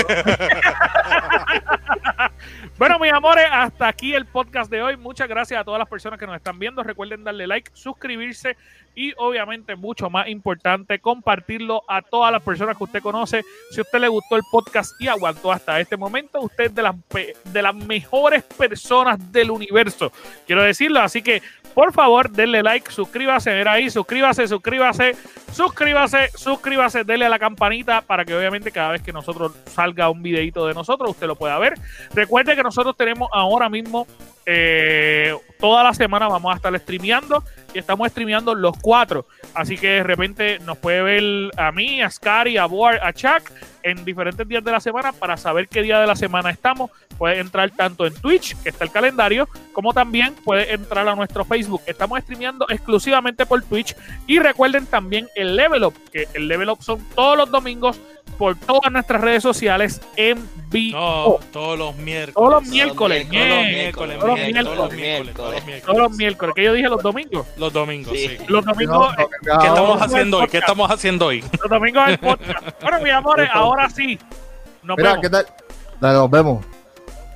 [2.78, 4.98] Bueno, mis amores, hasta aquí el podcast de hoy.
[4.98, 6.84] Muchas gracias a todas las personas que nos están viendo.
[6.84, 8.56] Recuerden darle like, suscribirse
[8.94, 13.44] y obviamente, mucho más importante, compartirlo a todas las personas que usted conoce.
[13.72, 16.84] Si a usted le gustó el podcast y aguantó hasta este momento, usted es de
[16.84, 16.96] las,
[17.46, 20.12] de las mejores personas del universo.
[20.46, 21.42] Quiero decirlo, así que
[21.78, 25.16] por favor, denle like, suscríbase, ver ahí, suscríbase, suscríbase,
[25.52, 30.24] suscríbase, suscríbase, denle a la campanita para que obviamente cada vez que nosotros salga un
[30.24, 31.76] videito de nosotros, usted lo pueda ver.
[32.16, 34.08] Recuerde que nosotros tenemos ahora mismo
[34.50, 37.44] eh, toda la semana vamos a estar streameando
[37.74, 39.28] y estamos streameando los cuatro.
[39.54, 43.52] Así que de repente nos puede ver a mí, a Scary, a Boar, a Chuck
[43.84, 46.92] en diferentes días de la semana para saber qué día de la semana estamos.
[47.18, 51.44] Puede entrar tanto en Twitch, que está el calendario, como también puede entrar a nuestro
[51.44, 51.82] Facebook.
[51.86, 53.98] Estamos streameando exclusivamente por Twitch.
[54.28, 58.00] Y recuerden también el Level Up, que el Level Up son todos los domingos
[58.38, 60.98] por todas nuestras redes sociales en vivo.
[61.00, 62.34] No, todos los miércoles.
[62.36, 64.98] Todos los miércoles, Todos los miércoles, Todos los bien, todos los miércoles.
[64.98, 65.84] miércoles, todos los miércoles.
[65.86, 67.48] Todos los miércoles, que yo dije los domingos.
[67.58, 68.28] Los domingos, Sí.
[68.28, 68.38] sí.
[68.48, 70.48] Los No, domingos, no, eh, que ¿Qué estamos no, haciendo hoy?
[70.48, 71.42] ¿Qué estamos haciendo hoy?
[71.42, 72.82] los domingos del podcast.
[72.82, 74.20] Bueno, mis amores, ahora sí.
[74.84, 75.22] Nos Mira, vemos.
[75.24, 75.46] ¿qué tal?
[76.00, 76.66] Dale, nos vemos.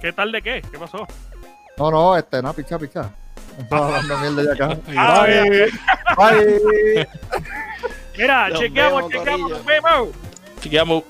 [0.01, 0.61] ¿Qué tal de qué?
[0.71, 1.07] ¿Qué pasó?
[1.77, 3.09] No, no, este, no, picha, picha.
[3.57, 4.77] Estamos hablando mierda ya acá.
[5.25, 5.71] Bye.
[6.17, 7.07] Bye.
[8.17, 10.09] Mira, chequeamos, chequeamos, nos vemos.
[10.61, 11.03] Chequeamos.